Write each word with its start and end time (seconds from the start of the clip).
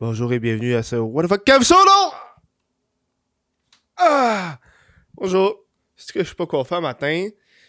Bonjour 0.00 0.32
et 0.32 0.38
bienvenue 0.38 0.76
à 0.76 0.84
ce 0.84 0.94
What 0.94 1.24
the 1.24 1.26
fuck 1.26 1.44
Kev 1.44 1.64
Solo! 1.64 2.12
Ah! 3.96 4.60
Bonjour. 5.14 5.64
Ce 5.96 6.12
que 6.12 6.22
je 6.22 6.28
sais 6.28 6.36
pas 6.36 6.46
quoi 6.46 6.64
faire 6.64 6.80
matin, 6.80 7.26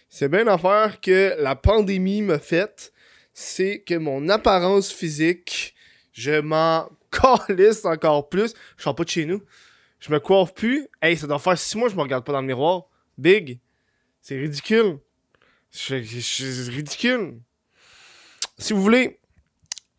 c'est 0.09 0.29
bien 0.29 0.43
l'affaire 0.43 1.01
que 1.01 1.33
la 1.39 1.55
pandémie 1.55 2.21
m'a 2.21 2.37
faite, 2.37 2.93
c'est 3.33 3.81
que 3.81 3.95
mon 3.95 4.29
apparence 4.29 4.91
physique, 4.91 5.73
je 6.11 6.39
m'en 6.39 6.91
calisse 7.47 7.83
encore 7.83 8.29
plus. 8.29 8.53
Je 8.77 8.83
sors 8.83 8.93
pas 8.93 9.05
de 9.05 9.09
chez 9.09 9.25
nous. 9.25 9.41
Je 9.99 10.11
me 10.11 10.19
coiffe 10.19 10.53
plus. 10.53 10.87
Hey, 11.01 11.17
ça 11.17 11.25
doit 11.25 11.39
faire 11.39 11.57
six 11.57 11.79
mois 11.79 11.87
que 11.87 11.93
je 11.93 11.97
me 11.97 12.03
regarde 12.03 12.23
pas 12.23 12.33
dans 12.33 12.41
le 12.41 12.47
miroir. 12.47 12.83
Big. 13.17 13.59
C'est 14.21 14.37
ridicule. 14.37 14.99
C'est 15.71 15.95
ridicule. 15.97 17.39
Si 18.59 18.73
vous 18.73 18.83
voulez 18.83 19.19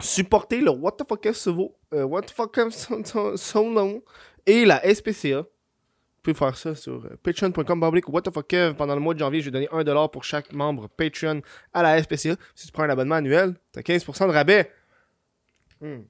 supporter 0.00 0.60
le 0.60 0.70
What 0.70 0.92
the 0.92 1.08
fuck 1.08 1.24
is 1.24 1.34
so, 1.34 1.74
euh, 1.92 2.04
What 2.04 2.22
the 2.22 2.30
fuck 2.30 2.56
is 2.58 2.72
so, 3.04 3.36
so- 3.36 3.72
long 3.72 4.02
et 4.46 4.64
la 4.64 4.80
SPCA, 4.94 5.40
vous 5.42 6.22
pouvez 6.22 6.34
faire 6.34 6.56
ça 6.56 6.74
sur 6.74 7.04
euh, 7.04 7.16
patreon.com 7.22 7.82
What 8.08 8.22
the 8.22 8.32
fuck 8.32 8.54
pendant 8.76 8.94
le 8.94 9.00
mois 9.00 9.14
de 9.14 9.18
janvier, 9.18 9.40
je 9.40 9.46
vais 9.46 9.50
donner 9.50 9.68
1$ 9.68 10.10
pour 10.10 10.24
chaque 10.24 10.52
membre 10.52 10.88
Patreon 10.88 11.42
à 11.72 11.82
la 11.82 12.02
SPCA. 12.02 12.36
Si 12.54 12.66
tu 12.66 12.72
prends 12.72 12.82
un 12.84 12.90
abonnement 12.90 13.16
annuel, 13.16 13.54
t'as 13.72 13.80
15% 13.82 14.26
de 14.28 14.32
rabais. 14.32 14.70
Hmm. 15.80 16.00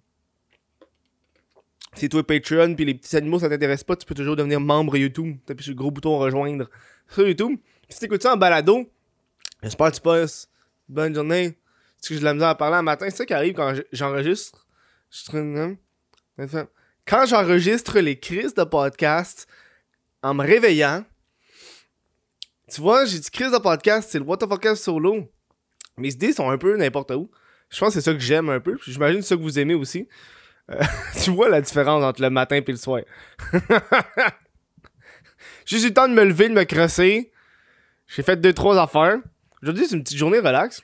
Si 1.95 2.09
toi 2.09 2.25
Patreon 2.25 2.75
puis 2.77 2.85
les 2.85 2.95
petits 2.95 3.17
animaux 3.17 3.39
ça 3.41 3.49
t'intéresse 3.49 3.83
pas, 3.85 3.97
tu 3.97 4.07
peux 4.07 4.15
toujours 4.15 4.37
devenir 4.37 4.61
membre 4.61 4.97
YouTube. 4.97 5.37
T'appuies 5.45 5.65
sur 5.65 5.73
le 5.73 5.77
gros 5.79 5.91
bouton 5.91 6.19
rejoindre 6.19 6.69
sur 7.09 7.27
YouTube. 7.27 7.59
Puis 7.83 7.95
si 7.95 8.01
t'écoutes 8.01 8.23
ça 8.23 8.35
en 8.35 8.37
balado, 8.37 8.89
j'espère 9.63 9.91
que 9.91 9.97
tu 9.97 10.01
passes. 10.03 10.49
Bonne 10.89 11.15
journée. 11.15 11.53
Que 12.03 12.15
j'ai 12.15 12.21
de 12.21 12.25
la 12.25 12.33
misère 12.33 12.49
à 12.49 12.55
parler 12.55 12.77
un 12.77 12.83
matin. 12.83 13.07
C'est 13.11 13.17
ça 13.17 13.27
qui 13.27 13.35
arrive 13.35 13.55
quand 13.55 13.75
je- 13.75 13.83
j'enregistre. 13.93 14.67
Quand 17.07 17.27
j'enregistre 17.27 17.99
les 17.99 18.19
crises 18.19 18.55
de 18.55 18.65
podcast 18.65 19.47
en 20.23 20.35
me 20.35 20.45
réveillant, 20.45 21.05
tu 22.71 22.81
vois, 22.81 23.05
j'ai 23.05 23.19
dit 23.19 23.31
crise 23.31 23.51
de 23.51 23.59
podcast, 23.59 24.09
c'est 24.13 24.19
le 24.19 24.25
What 24.25 24.37
the 24.39 24.49
fuck 24.49 24.77
solo. 24.77 25.29
Mes 25.97 26.11
idées 26.11 26.33
sont 26.33 26.49
un 26.49 26.59
peu 26.59 26.77
n'importe 26.77 27.11
où. 27.11 27.31
Je 27.69 27.79
pense 27.79 27.95
que 27.95 28.01
c'est 28.01 28.05
ça 28.11 28.15
que 28.15 28.21
j'aime 28.21 28.49
un 28.49 28.61
peu. 28.61 28.79
J'imagine 28.87 29.23
ça 29.23 29.37
que 29.37 29.43
vous 29.43 29.59
aimez 29.59 29.75
aussi. 29.75 30.09
Euh, 30.71 30.81
tu 31.23 31.31
vois 31.31 31.49
la 31.49 31.61
différence 31.61 32.05
entre 32.05 32.23
le 32.23 32.31
matin 32.31 32.57
et 32.57 32.65
le 32.67 32.77
soir. 32.77 33.03
J'ai 35.65 35.81
eu 35.81 35.89
le 35.89 35.95
temps 35.95 36.09
de 36.09 36.15
me 36.15 36.25
lever, 36.25 36.49
de 36.49 36.55
me 36.55 36.65
crosser. 36.65 37.33
J'ai 38.07 38.23
fait 38.23 38.37
deux, 38.37 38.53
trois 38.53 38.81
affaires. 38.81 39.19
Aujourd'hui, 39.63 39.87
c'est 39.87 39.97
une 39.97 40.03
petite 40.03 40.19
journée 40.19 40.39
relax. 40.39 40.83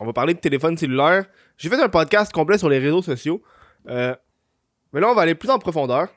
On 0.00 0.06
va 0.06 0.12
parler 0.12 0.34
de 0.34 0.40
téléphone 0.40 0.76
cellulaire. 0.76 1.26
J'ai 1.60 1.68
fait 1.68 1.80
un 1.80 1.90
podcast 1.90 2.32
complet 2.32 2.56
sur 2.56 2.70
les 2.70 2.78
réseaux 2.78 3.02
sociaux. 3.02 3.42
Euh, 3.86 4.16
mais 4.94 5.00
là, 5.00 5.10
on 5.10 5.14
va 5.14 5.20
aller 5.22 5.34
plus 5.34 5.50
en 5.50 5.58
profondeur. 5.58 6.08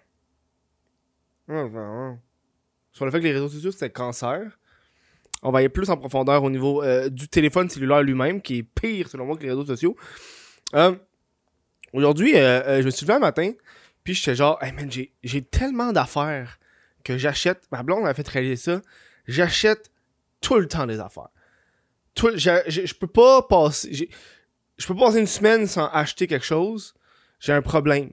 Sur 2.94 3.04
le 3.04 3.12
fait 3.12 3.20
que 3.20 3.26
les 3.26 3.34
réseaux 3.34 3.50
sociaux, 3.50 3.72
c'est 3.72 3.90
cancer. 3.90 4.58
On 5.42 5.52
va 5.52 5.60
aller 5.60 5.68
plus 5.68 5.90
en 5.90 5.98
profondeur 5.98 6.42
au 6.46 6.50
niveau 6.50 6.82
euh, 6.82 7.10
du 7.10 7.28
téléphone 7.28 7.70
cellulaire 7.70 8.02
lui-même, 8.04 8.42
qui 8.42 8.60
est 8.60 8.64
pire, 8.64 9.10
selon 9.10 9.26
moi, 9.26 9.36
que 9.36 9.44
les 9.44 9.50
réseaux 9.50 9.66
sociaux. 9.66 9.98
Euh, 10.76 10.96
Aujourd'hui, 11.92 12.32
je 12.34 12.82
me 12.82 12.90
suis 12.90 13.06
levé 13.06 13.16
un 13.18 13.20
matin, 13.20 13.52
puis 14.04 14.14
j'étais 14.16 14.34
genre, 14.36 14.58
hey 14.64 14.72
man, 14.72 14.90
j'ai- 14.90 15.42
tellement 15.44 15.92
d'affaires 15.92 16.58
que 17.04 17.18
j'achète. 17.20 17.68
Ma 17.72 17.84
blonde 17.84 18.02
m'a 18.04 18.14
fait 18.16 18.28
réaliser 18.28 18.56
ça. 18.56 18.82
J'achète 19.28 19.92
tout 20.42 20.56
le 20.58 20.68
temps 20.68 20.88
des 20.88 21.00
affaires. 21.00 21.28
Tout- 22.16 22.36
je 22.36 22.94
peux 22.96 23.06
pas 23.08 23.44
passer. 23.44 24.10
Je 24.78 24.88
peux 24.88 24.96
pas 24.96 25.08
passer 25.08 25.20
une 25.20 25.28
semaine 25.28 25.68
sans 25.68 25.88
acheter 25.88 26.28
quelque 26.28 26.46
chose. 26.46 26.94
J'ai 27.40 27.54
un 27.54 27.62
problème. 27.62 28.12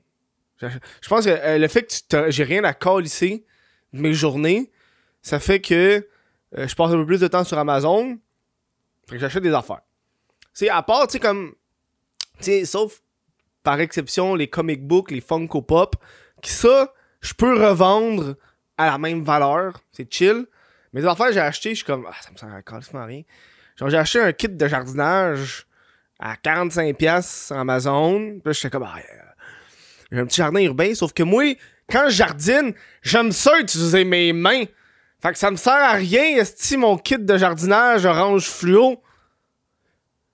Je 0.60 1.08
pense 1.08 1.24
que 1.24 1.30
euh, 1.30 1.58
le 1.58 1.68
fait 1.68 2.04
que 2.08 2.30
j'ai 2.30 2.44
rien 2.44 2.64
à 2.64 2.74
calisser 2.74 3.46
de 3.92 4.00
mes 4.00 4.12
journées, 4.12 4.70
ça 5.22 5.40
fait 5.40 5.60
que 5.60 6.06
euh, 6.56 6.68
je 6.68 6.74
passe 6.74 6.90
un 6.90 6.96
peu 6.96 7.06
plus 7.06 7.20
de 7.20 7.28
temps 7.28 7.44
sur 7.44 7.58
Amazon. 7.58 8.18
Fait 9.08 9.16
que 9.16 9.18
j'achète 9.18 9.42
des 9.42 9.54
affaires. 9.54 9.80
C'est 10.52 10.68
à 10.68 10.82
part, 10.82 11.06
tu 11.06 11.12
sais, 11.12 11.18
comme. 11.20 11.54
Tu 12.38 12.44
sais, 12.44 12.64
sauf 12.64 13.00
par 13.62 13.80
exception 13.80 14.34
les 14.34 14.48
comic 14.48 14.86
books, 14.86 15.10
les 15.10 15.20
Funko 15.20 15.62
Pop, 15.62 15.96
qui 16.42 16.50
ça, 16.50 16.92
je 17.20 17.34
peux 17.34 17.66
revendre 17.66 18.36
à 18.76 18.86
la 18.86 18.98
même 18.98 19.22
valeur. 19.22 19.80
C'est 19.92 20.12
chill. 20.12 20.46
Mais 20.92 21.02
les 21.02 21.06
affaires 21.06 21.32
j'ai 21.32 21.40
acheté, 21.40 21.70
je 21.70 21.76
suis 21.76 21.84
comme, 21.84 22.06
ah, 22.08 22.14
ça 22.20 22.30
me 22.32 22.36
sert 22.36 23.00
à 23.00 23.04
rien. 23.04 23.22
Genre, 23.76 23.90
j'ai 23.90 23.98
acheté 23.98 24.20
un 24.20 24.32
kit 24.32 24.48
de 24.48 24.66
jardinage 24.66 25.66
à 26.20 26.34
45$ 26.34 27.46
sur 27.46 27.56
Amazon. 27.56 28.38
Puis 28.44 28.54
j'étais 28.54 28.70
comme, 28.70 28.84
ah, 28.84 28.96
euh, 28.98 29.02
j'ai 30.12 30.18
un 30.18 30.26
petit 30.26 30.36
jardin 30.36 30.60
urbain. 30.60 30.94
Sauf 30.94 31.12
que 31.12 31.22
moi, 31.22 31.56
quand 31.90 32.04
je 32.08 32.14
jardine, 32.16 32.74
j'aime 33.02 33.32
ça 33.32 33.58
utiliser 33.58 34.04
mes 34.04 34.32
mains. 34.32 34.64
Fait 35.22 35.32
que 35.32 35.38
ça 35.38 35.50
me 35.50 35.56
sert 35.56 35.72
à 35.72 35.92
rien, 35.92 36.36
esti, 36.36 36.76
mon 36.76 36.96
kit 36.96 37.18
de 37.18 37.36
jardinage 37.36 38.06
orange 38.06 38.48
fluo. 38.48 39.02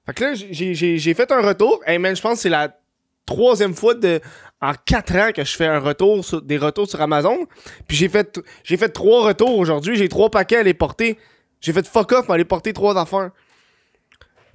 Fait 0.07 0.15
que 0.15 0.25
là, 0.25 0.35
j'ai- 0.35 1.15
fait 1.15 1.33
un 1.33 1.41
retour. 1.41 1.81
Hey 1.87 1.99
man, 1.99 2.15
je 2.15 2.23
pense 2.23 2.35
que 2.35 2.39
c'est 2.43 2.49
la 2.49 2.79
troisième 3.25 3.75
fois 3.75 3.95
de, 3.95 4.21
en 4.61 4.73
quatre 4.85 5.17
ans 5.17 5.31
que 5.35 5.43
je 5.45 5.57
fais 5.57 5.67
un 5.67 5.81
retour 5.81 6.25
des 6.43 6.57
retours 6.59 6.89
sur 6.89 7.01
Amazon. 7.01 7.47
Puis 7.89 7.97
j'ai 7.97 8.09
fait, 8.09 8.39
j'ai 8.63 8.77
fait 8.77 8.89
trois 8.89 9.27
retours 9.27 9.59
aujourd'hui. 9.59 9.97
J'ai 9.97 10.09
trois 10.09 10.31
paquets 10.31 10.59
à 10.59 10.63
les 10.63 10.75
porter. 10.75 11.19
J'ai 11.61 11.73
fait 11.73 11.85
fuck 11.87 12.13
off, 12.13 12.29
mais 12.29 12.35
aller 12.35 12.45
porter 12.45 12.73
trois 12.73 12.97
affaires. 12.97 13.31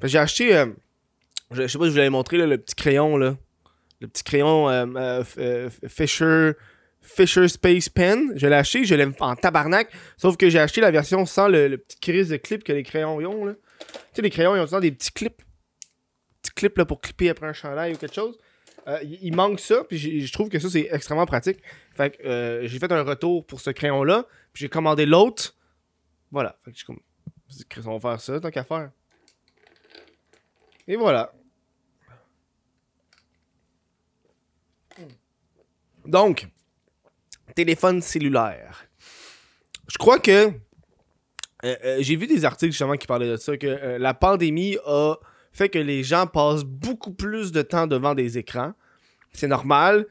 J'ai 0.03 0.17
acheté, 0.19 0.55
euh, 0.55 0.67
je, 1.51 1.67
sais 1.67 1.77
pas 1.77 1.85
si 1.85 1.89
je 1.89 1.91
vous 1.91 1.97
l'avais 1.97 2.09
montré, 2.09 2.37
là, 2.37 2.45
le 2.45 2.57
petit 2.57 2.75
crayon, 2.75 3.17
là. 3.17 3.37
Le 3.99 4.07
petit 4.07 4.23
crayon 4.23 4.67
euh, 4.69 4.85
euh, 4.95 5.23
euh, 5.37 5.69
Fisher, 5.87 6.53
Fisher 7.01 7.47
Space 7.47 7.87
Pen. 7.87 8.33
Je 8.35 8.47
l'ai 8.47 8.55
acheté, 8.55 8.83
je 8.83 8.95
l'ai 8.95 9.07
en 9.19 9.35
tabarnak. 9.35 9.91
Sauf 10.17 10.37
que 10.37 10.49
j'ai 10.49 10.59
acheté 10.59 10.81
la 10.81 10.89
version 10.89 11.25
sans 11.25 11.47
le, 11.47 11.77
petit 11.77 11.99
crise 11.99 12.29
de 12.29 12.37
clip 12.37 12.63
que 12.63 12.73
les 12.73 12.83
crayons 12.83 13.17
ont, 13.17 13.45
là. 13.45 13.53
Tu 13.53 13.97
sais, 14.13 14.21
les 14.23 14.29
crayons, 14.29 14.55
ils 14.55 14.75
ont 14.75 14.79
des 14.79 14.91
petits 14.91 15.11
clips. 15.11 15.41
Petits 16.41 16.53
clips, 16.55 16.77
là, 16.77 16.85
pour 16.85 16.99
clipper 16.99 17.29
après 17.29 17.47
un 17.47 17.53
chandail 17.53 17.93
ou 17.93 17.97
quelque 17.97 18.15
chose. 18.15 18.37
Il 19.03 19.35
manque 19.35 19.59
ça, 19.59 19.83
puis 19.83 20.25
je 20.25 20.33
trouve 20.33 20.49
que 20.49 20.57
ça, 20.57 20.67
c'est 20.67 20.89
extrêmement 20.91 21.27
pratique. 21.27 21.59
Fait 21.95 22.17
que 22.17 22.61
j'ai 22.63 22.79
fait 22.79 22.91
un 22.91 23.03
retour 23.03 23.45
pour 23.45 23.61
ce 23.61 23.69
crayon-là, 23.69 24.25
puis 24.51 24.61
j'ai 24.61 24.69
commandé 24.69 25.05
l'autre. 25.05 25.55
Voilà. 26.31 26.57
Fait 26.65 26.71
que 26.71 26.85
comme. 26.85 26.99
je 27.49 27.57
dis, 27.57 27.65
Chris, 27.65 27.83
on 27.85 27.97
va 27.97 28.11
faire 28.11 28.21
ça, 28.21 28.39
tant 28.39 28.49
qu'à 28.49 28.63
faire. 28.63 28.89
Et 30.87 30.95
voilà. 30.95 31.31
Donc, 36.11 36.47
téléphone 37.55 38.01
cellulaire. 38.01 38.85
Je 39.87 39.97
crois 39.97 40.19
que. 40.19 40.47
euh, 41.63 41.75
euh, 41.85 41.97
j'ai 42.01 42.17
vu 42.17 42.27
des 42.27 42.43
articles 42.43 42.73
justement 42.73 42.97
qui 42.97 43.07
parlaient 43.07 43.31
de 43.31 43.37
ça, 43.37 43.55
que 43.55 43.65
euh, 43.65 43.97
la 43.97 44.13
pandémie 44.13 44.77
a 44.85 45.15
fait 45.53 45.69
que 45.69 45.79
les 45.79 46.03
gens 46.03 46.27
passent 46.27 46.65
beaucoup 46.65 47.13
plus 47.13 47.53
de 47.53 47.61
temps 47.61 47.87
devant 47.87 48.13
des 48.13 48.37
écrans. 48.37 48.73
C'est 49.31 49.47
normal, 49.47 50.05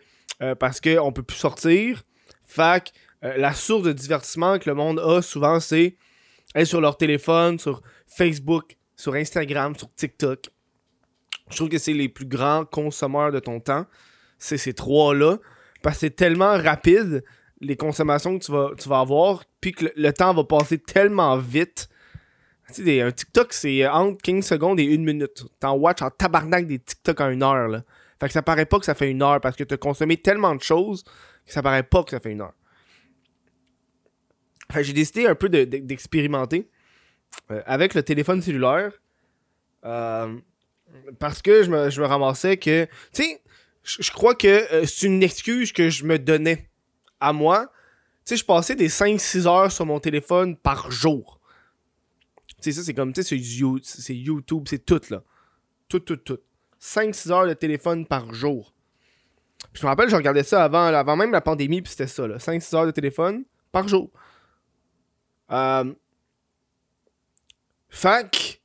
parce 0.59 0.81
qu'on 0.81 1.13
peut 1.13 1.23
plus 1.23 1.37
sortir. 1.37 2.03
Euh, 3.23 3.37
la 3.37 3.53
source 3.53 3.83
de 3.83 3.93
divertissement 3.93 4.59
que 4.59 4.69
le 4.71 4.75
monde 4.75 4.99
a 4.99 5.21
souvent, 5.21 5.61
c'est 5.61 5.97
être 6.55 6.67
sur 6.67 6.81
leur 6.81 6.97
téléphone, 6.97 7.59
sur 7.59 7.83
Facebook, 8.07 8.77
sur 8.97 9.15
Instagram, 9.15 9.77
sur 9.77 9.95
TikTok. 9.95 10.49
Je 11.51 11.57
trouve 11.57 11.69
que 11.69 11.77
c'est 11.77 11.93
les 11.93 12.09
plus 12.09 12.25
grands 12.25 12.65
consommateurs 12.65 13.33
de 13.33 13.41
ton 13.41 13.61
temps. 13.61 13.85
C'est 14.39 14.57
ces 14.57 14.73
trois-là. 14.73 15.39
Parce 15.83 15.97
que 15.97 16.01
c'est 16.01 16.17
tellement 16.17 16.57
rapide, 16.59 17.25
les 17.61 17.77
consommations 17.77 18.39
que 18.39 18.45
tu 18.45 18.53
vas, 18.53 18.71
tu 18.79 18.89
vas 18.89 19.01
avoir, 19.01 19.45
puis 19.61 19.73
que 19.73 19.87
le, 19.95 20.13
temps 20.13 20.35
va 20.35 20.45
passer 20.45 20.79
tellement 20.79 21.37
vite. 21.39 21.89
Tu 22.75 22.85
sais, 22.85 23.01
un 23.01 23.11
TikTok, 23.11 23.53
c'est 23.53 23.87
entre 23.89 24.23
15 24.23 24.47
secondes 24.47 24.79
et 24.81 24.85
une 24.85 25.05
minute. 25.05 25.45
T'en 25.59 25.75
watch 25.75 26.03
en 26.03 26.11
tabarnak 26.11 26.67
des 26.67 26.79
TikTok 26.79 27.21
en 27.21 27.31
une 27.31 27.43
heure, 27.43 27.69
là. 27.69 27.83
Fait 28.21 28.27
que 28.27 28.33
ça 28.33 28.43
paraît 28.43 28.67
pas 28.67 28.79
que 28.79 28.85
ça 28.85 28.95
fait 28.95 29.11
une 29.11 29.23
heure, 29.23 29.41
parce 29.41 29.57
que 29.57 29.65
t'as 29.65 29.79
consommé 29.79 30.17
tellement 30.17 30.55
de 30.55 30.61
choses 30.63 31.03
que 31.47 31.53
ça 31.53 31.63
paraît 31.63 31.83
pas 31.83 32.05
que 32.05 32.11
ça 32.11 32.21
fait 32.21 32.33
une 32.33 32.43
heure. 32.43 32.53
Fait 34.71 34.85
j'ai 34.85 34.93
décidé 34.93 35.27
un 35.27 35.35
peu 35.35 35.49
de- 35.49 35.65
de- 35.65 35.79
d'expérimenter 35.79 36.69
euh, 37.51 37.63
avec 37.67 37.95
le 37.95 38.03
téléphone 38.03 38.41
cellulaire. 38.43 38.93
Euh, 39.85 40.37
parce 41.19 41.41
que 41.43 41.63
je 41.63 41.71
me, 41.71 41.91
je 41.91 42.01
me 42.01 42.07
ramassais 42.07 42.57
que. 42.57 42.85
Tu 43.13 43.23
sais, 43.25 43.41
je 43.85 44.11
crois 44.11 44.35
que 44.35 44.47
euh, 44.73 44.85
c'est 44.87 45.07
une 45.07 45.23
excuse 45.23 45.73
que 45.73 45.89
je 45.91 46.05
me 46.05 46.19
donnais 46.19 46.69
à 47.21 47.33
moi. 47.33 47.73
Tu 48.25 48.31
sais, 48.31 48.37
je 48.37 48.45
passais 48.45 48.77
des 48.77 48.89
5-6 48.89 49.47
heures 49.47 49.73
sur 49.73 49.87
mon 49.87 49.99
téléphone 50.01 50.57
par 50.57 50.91
jour. 50.91 51.41
Tu 52.49 52.55
sais, 52.61 52.73
ça, 52.73 52.83
c'est 52.85 52.95
comme. 52.95 53.13
Tu 53.13 53.23
sais, 53.23 53.29
c'est 53.31 53.39
You- 53.39 53.81
c'est 53.83 54.15
YouTube, 54.15 54.65
c'est 54.69 54.85
tout, 54.85 55.01
là. 55.11 55.23
Tout, 55.89 56.01
tout, 56.01 56.17
tout. 56.17 56.39
5-6 56.81 57.31
heures 57.33 57.47
de 57.47 57.55
téléphone 57.55 58.07
par 58.07 58.33
jour. 58.35 58.75
Je 59.73 59.83
me 59.83 59.89
rappelle, 59.89 60.09
je 60.09 60.17
regardais 60.17 60.43
ça 60.43 60.65
avant, 60.65 60.85
avant 60.87 61.17
même 61.17 61.33
la 61.33 61.41
pandémie, 61.41 61.83
puis 61.83 61.91
c'était 61.91 62.07
ça, 62.07 62.27
là. 62.27 62.37
5-6 62.39 62.75
heures 62.77 62.87
de 62.87 62.91
téléphone 62.91 63.45
par 63.73 63.89
jour. 63.89 64.11
Euh... 65.51 65.93
Que 67.91 68.57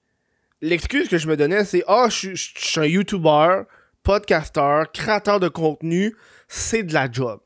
l'excuse 0.62 1.10
que 1.10 1.18
je 1.18 1.28
me 1.28 1.36
donnais, 1.36 1.66
c'est 1.66 1.84
Ah, 1.88 2.10
suis- 2.10 2.36
je 2.36 2.52
suis 2.56 2.80
un 2.80 2.86
YouTuber, 2.86 3.64
podcasteur, 4.06 4.90
créateur 4.94 5.42
de 5.42 5.50
contenu, 5.50 6.16
c'est 6.48 6.84
de 6.84 6.94
la 6.94 7.12
job. 7.12 7.42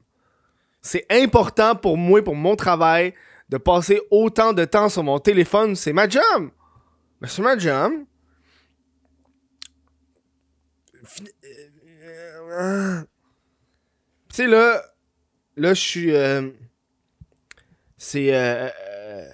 C'est 0.81 1.05
important 1.09 1.75
pour 1.75 1.97
moi, 1.97 2.23
pour 2.23 2.35
mon 2.35 2.55
travail, 2.55 3.15
de 3.49 3.57
passer 3.57 3.99
autant 4.11 4.53
de 4.53 4.65
temps 4.65 4.89
sur 4.89 5.03
mon 5.03 5.19
téléphone. 5.19 5.75
C'est 5.75 5.93
ma 5.93 6.07
job. 6.07 6.51
Mais 7.19 7.27
c'est 7.27 7.41
ma 7.41 7.57
job. 7.57 7.93
Tu 14.29 14.35
sais, 14.35 14.47
là, 14.47 14.83
là, 15.55 15.73
je 15.73 15.81
suis. 15.81 16.15
euh, 16.15 16.49
c'est. 17.97 18.33
euh, 18.33 18.69
euh, 18.87 19.25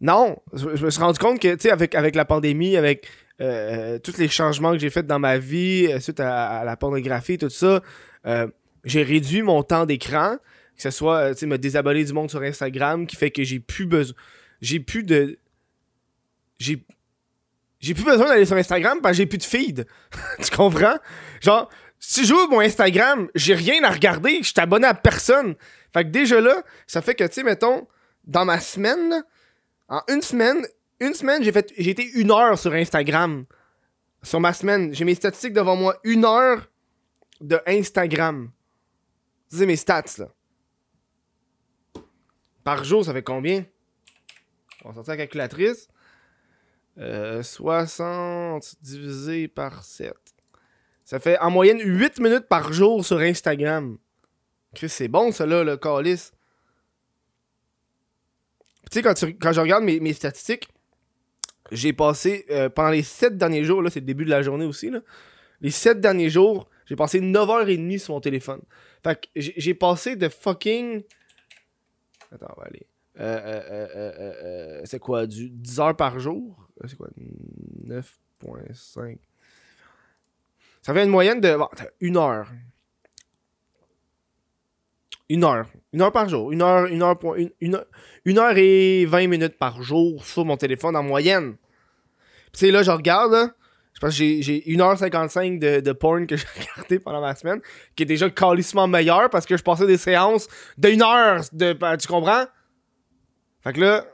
non, 0.00 0.36
je, 0.52 0.84
me 0.84 0.90
suis 0.90 1.02
rendu 1.02 1.18
compte 1.18 1.40
que, 1.40 1.54
tu 1.54 1.62
sais, 1.62 1.70
avec 1.70 2.14
la 2.14 2.24
pandémie, 2.24 2.76
avec 2.76 3.08
euh, 3.40 3.98
tous 3.98 4.16
les 4.18 4.28
changements 4.28 4.72
que 4.72 4.78
j'ai 4.78 4.90
faits 4.90 5.06
dans 5.06 5.18
ma 5.18 5.38
vie, 5.38 5.88
euh, 5.90 6.00
suite 6.00 6.20
à, 6.20 6.64
la 6.64 6.76
pornographie, 6.76 7.38
tout 7.38 7.50
ça, 7.50 7.82
euh, 8.26 8.46
j'ai 8.84 9.02
réduit 9.02 9.42
mon 9.42 9.62
temps 9.62 9.86
d'écran. 9.86 10.36
Que 10.76 10.82
ce 10.82 10.90
soit, 10.90 11.16
euh, 11.16 11.34
tu 11.34 11.46
me 11.46 11.56
désabonner 11.58 12.04
du 12.04 12.12
monde 12.12 12.30
sur 12.30 12.42
Instagram, 12.42 13.06
qui 13.06 13.16
fait 13.16 13.30
que 13.30 13.42
j'ai 13.42 13.60
plus 13.60 13.86
besoin. 13.86 14.16
J'ai 14.60 14.80
plus 14.80 15.02
de. 15.02 15.38
J'ai. 16.58 16.84
J'ai 17.78 17.92
plus 17.92 18.04
besoin 18.04 18.28
d'aller 18.28 18.46
sur 18.46 18.56
Instagram 18.56 19.00
parce 19.02 19.12
que 19.12 19.18
j'ai 19.18 19.26
plus 19.26 19.38
de 19.38 19.44
feed. 19.44 19.86
tu 20.42 20.50
comprends? 20.50 20.96
Genre, 21.42 21.68
si 21.98 22.24
j'ouvre 22.24 22.48
mon 22.48 22.60
Instagram, 22.60 23.28
j'ai 23.34 23.54
rien 23.54 23.84
à 23.84 23.90
regarder, 23.90 24.38
je 24.38 24.44
suis 24.44 24.54
abonné 24.56 24.86
à 24.86 24.94
personne. 24.94 25.54
Fait 25.92 26.04
que 26.04 26.08
déjà 26.08 26.40
là, 26.40 26.62
ça 26.86 27.02
fait 27.02 27.14
que, 27.14 27.24
tu 27.24 27.34
sais, 27.34 27.42
mettons, 27.42 27.86
dans 28.24 28.46
ma 28.46 28.60
semaine, 28.60 29.22
en 29.88 30.00
une 30.08 30.22
semaine, 30.22 30.66
une 31.00 31.14
semaine, 31.14 31.42
j'ai 31.42 31.52
fait 31.52 31.72
j'ai 31.76 31.90
été 31.90 32.10
une 32.14 32.30
heure 32.30 32.58
sur 32.58 32.72
Instagram. 32.72 33.44
Sur 34.22 34.40
ma 34.40 34.52
semaine. 34.52 34.94
J'ai 34.94 35.04
mes 35.04 35.14
statistiques 35.14 35.52
devant 35.52 35.76
moi. 35.76 35.98
Une 36.04 36.24
heure 36.24 36.68
de 37.40 37.60
Instagram. 37.66 38.50
C'est 39.48 39.66
mes 39.66 39.76
stats, 39.76 40.18
là. 40.18 40.28
Par 42.64 42.82
jour, 42.82 43.04
ça 43.04 43.12
fait 43.12 43.22
combien? 43.22 43.64
On 44.84 44.88
va 44.88 44.94
sortir 44.96 45.12
la 45.12 45.18
calculatrice. 45.18 45.88
Euh, 46.98 47.42
60 47.42 48.76
divisé 48.80 49.48
par 49.48 49.84
7. 49.84 50.14
Ça 51.04 51.20
fait 51.20 51.38
en 51.38 51.50
moyenne 51.50 51.78
8 51.78 52.18
minutes 52.18 52.48
par 52.48 52.72
jour 52.72 53.04
sur 53.04 53.18
Instagram. 53.18 53.98
Chris, 54.74 54.88
c'est 54.88 55.08
bon, 55.08 55.30
ça, 55.30 55.46
là, 55.46 55.62
le 55.62 55.76
calice. 55.76 56.32
Tu 58.90 58.98
sais, 58.98 59.02
quand, 59.02 59.14
quand 59.40 59.52
je 59.52 59.60
regarde 59.60 59.84
mes, 59.84 60.00
mes 60.00 60.12
statistiques, 60.12 60.68
j'ai 61.72 61.92
passé, 61.92 62.46
euh, 62.50 62.68
pendant 62.68 62.90
les 62.90 63.02
7 63.02 63.36
derniers 63.36 63.64
jours, 63.64 63.82
là, 63.82 63.90
c'est 63.90 64.00
le 64.00 64.06
début 64.06 64.24
de 64.24 64.30
la 64.30 64.42
journée 64.42 64.64
aussi, 64.64 64.90
là, 64.90 65.00
les 65.60 65.70
7 65.70 66.00
derniers 66.00 66.30
jours, 66.30 66.68
j'ai 66.86 66.96
passé 66.96 67.20
9h30 67.20 67.98
sur 67.98 68.14
mon 68.14 68.20
téléphone. 68.20 68.60
Fait 69.02 69.20
que 69.20 69.28
j'ai 69.34 69.74
passé 69.74 70.16
de 70.16 70.28
fucking... 70.28 71.02
Attends, 72.32 72.54
on 72.56 72.60
va 72.60 72.66
aller. 72.66 72.86
Euh, 73.18 73.40
euh, 74.44 74.80
c'est 74.84 74.98
quoi, 74.98 75.26
du 75.26 75.48
10 75.48 75.80
heures 75.80 75.96
par 75.96 76.18
jour? 76.18 76.68
C'est 76.86 76.96
quoi, 76.96 77.08
9.5? 77.86 79.18
Ça 80.82 80.92
fait 80.92 81.04
une 81.04 81.10
moyenne 81.10 81.40
de... 81.40 81.56
Bon, 81.56 81.68
une 82.00 82.16
heure. 82.16 82.48
Une 85.28 85.44
heure. 85.44 85.66
Une 85.92 86.02
heure 86.02 86.12
par 86.12 86.28
jour. 86.28 86.52
Une 86.52 86.62
heure, 86.62 86.86
une 86.86 87.02
heure, 87.02 87.18
une, 87.36 87.50
une 88.24 88.38
heure, 88.38 88.56
et 88.56 89.06
20 89.06 89.26
minutes 89.28 89.58
par 89.58 89.82
jour 89.82 90.24
sur 90.24 90.44
mon 90.44 90.56
téléphone 90.56 90.94
en 90.96 91.02
moyenne. 91.02 91.56
Puis 92.52 92.70
là, 92.70 92.82
je 92.82 92.90
regarde, 92.90 93.32
là, 93.32 93.50
je 93.94 94.00
pense 94.00 94.10
que 94.10 94.16
j'ai- 94.16 94.42
j'ai 94.42 94.62
1h55 94.66 95.58
de, 95.58 95.80
de 95.80 95.92
porn 95.92 96.26
que 96.26 96.36
j'ai 96.36 96.46
regardé 96.58 96.98
pendant 96.98 97.20
ma 97.20 97.34
semaine, 97.34 97.60
qui 97.96 98.02
est 98.04 98.06
déjà 98.06 98.30
calissement 98.30 98.86
meilleur 98.86 99.28
parce 99.30 99.46
que 99.46 99.56
je 99.56 99.62
passais 99.62 99.86
des 99.86 99.96
séances 99.98 100.48
de 100.78 100.88
une 100.90 101.02
heure. 101.02 101.40
De, 101.52 101.72
ben, 101.72 101.96
tu 101.96 102.06
comprends? 102.06 102.44
Fait 103.62 103.72
que 103.72 103.80
là, 103.80 104.04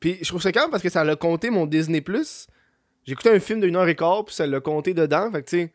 puis 0.00 0.18
je 0.22 0.28
trouve 0.28 0.40
ça 0.42 0.52
calme 0.52 0.70
parce 0.70 0.82
que 0.82 0.88
ça 0.88 1.04
l'a 1.04 1.16
compté 1.16 1.50
mon 1.50 1.66
Disney+. 1.66 2.02
J'ai 3.04 3.12
écouté 3.12 3.30
un 3.30 3.40
film 3.40 3.60
de 3.60 3.68
1 3.68 3.74
heure 3.74 3.88
et 3.88 3.94
quart, 3.94 4.24
puis 4.24 4.34
ça 4.34 4.46
l'a 4.46 4.60
compté 4.60 4.94
dedans. 4.94 5.30
Fait 5.30 5.42
que 5.42 5.50
tu 5.50 5.56
sais... 5.58 5.72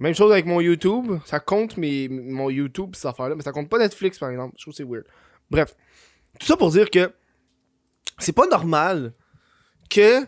Même 0.00 0.14
chose 0.14 0.32
avec 0.32 0.46
mon 0.46 0.60
YouTube. 0.60 1.18
Ça 1.26 1.38
compte 1.40 1.76
mes, 1.76 2.08
mon 2.08 2.50
YouTube, 2.50 2.94
cette 2.94 3.04
affaire-là. 3.06 3.34
Mais 3.36 3.42
ça 3.42 3.52
compte 3.52 3.68
pas 3.68 3.78
Netflix, 3.78 4.18
par 4.18 4.30
exemple. 4.30 4.54
Je 4.58 4.64
trouve 4.64 4.74
c'est 4.74 4.82
weird. 4.84 5.04
Bref. 5.50 5.76
Tout 6.38 6.46
ça 6.46 6.56
pour 6.56 6.70
dire 6.70 6.90
que 6.90 7.12
c'est 8.18 8.32
pas 8.32 8.46
normal 8.46 9.12
que 9.90 10.24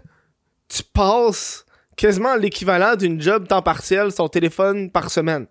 tu 0.69 0.83
passes 0.93 1.65
quasiment 1.97 2.35
l'équivalent 2.37 2.97
d'une 2.97 3.21
job 3.21 3.49
temps 3.49 3.63
partiel 3.63 4.13
sur 4.13 4.29
téléphone 4.31 4.91
par 4.91 5.11
semaine. 5.11 5.47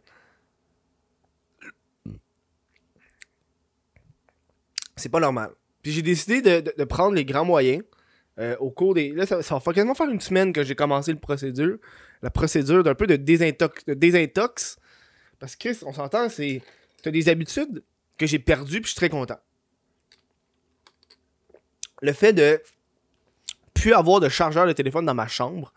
C'est 4.95 5.09
pas 5.09 5.19
normal. 5.19 5.51
Puis 5.81 5.91
j'ai 5.94 6.01
décidé 6.01 6.41
de- 6.41 6.74
de 6.77 6.83
prendre 6.83 7.15
les 7.15 7.25
grands 7.25 7.45
moyens 7.45 7.83
euh, 8.41 8.57
au 8.59 8.71
cours 8.71 8.95
des. 8.95 9.11
Là, 9.11 9.27
ça, 9.27 9.43
ça 9.43 9.59
va 9.59 9.73
quasiment 9.73 9.93
faire 9.93 10.09
une 10.09 10.19
semaine 10.19 10.51
que 10.51 10.63
j'ai 10.63 10.73
commencé 10.73 11.11
le 11.11 11.19
procédure. 11.19 11.77
La 12.23 12.31
procédure 12.31 12.83
d'un 12.83 12.95
peu 12.95 13.05
de 13.05 13.15
désintox, 13.15 13.85
désintox. 13.85 14.79
Parce 15.39 15.55
que 15.55 15.69
on 15.85 15.93
s'entend, 15.93 16.27
c'est. 16.27 16.61
T'as 17.03 17.11
des 17.11 17.29
habitudes 17.29 17.83
que 18.17 18.25
j'ai 18.25 18.39
perdues, 18.39 18.81
puis 18.81 18.85
je 18.85 18.89
suis 18.89 18.95
très 18.95 19.09
content. 19.09 19.39
Le 22.01 22.13
fait 22.13 22.33
de 22.33 22.61
plus 23.75 23.93
avoir 23.93 24.19
de 24.19 24.29
chargeur 24.29 24.65
de 24.65 24.73
téléphone 24.73 25.05
dans 25.05 25.13
ma 25.13 25.27
chambre. 25.27 25.71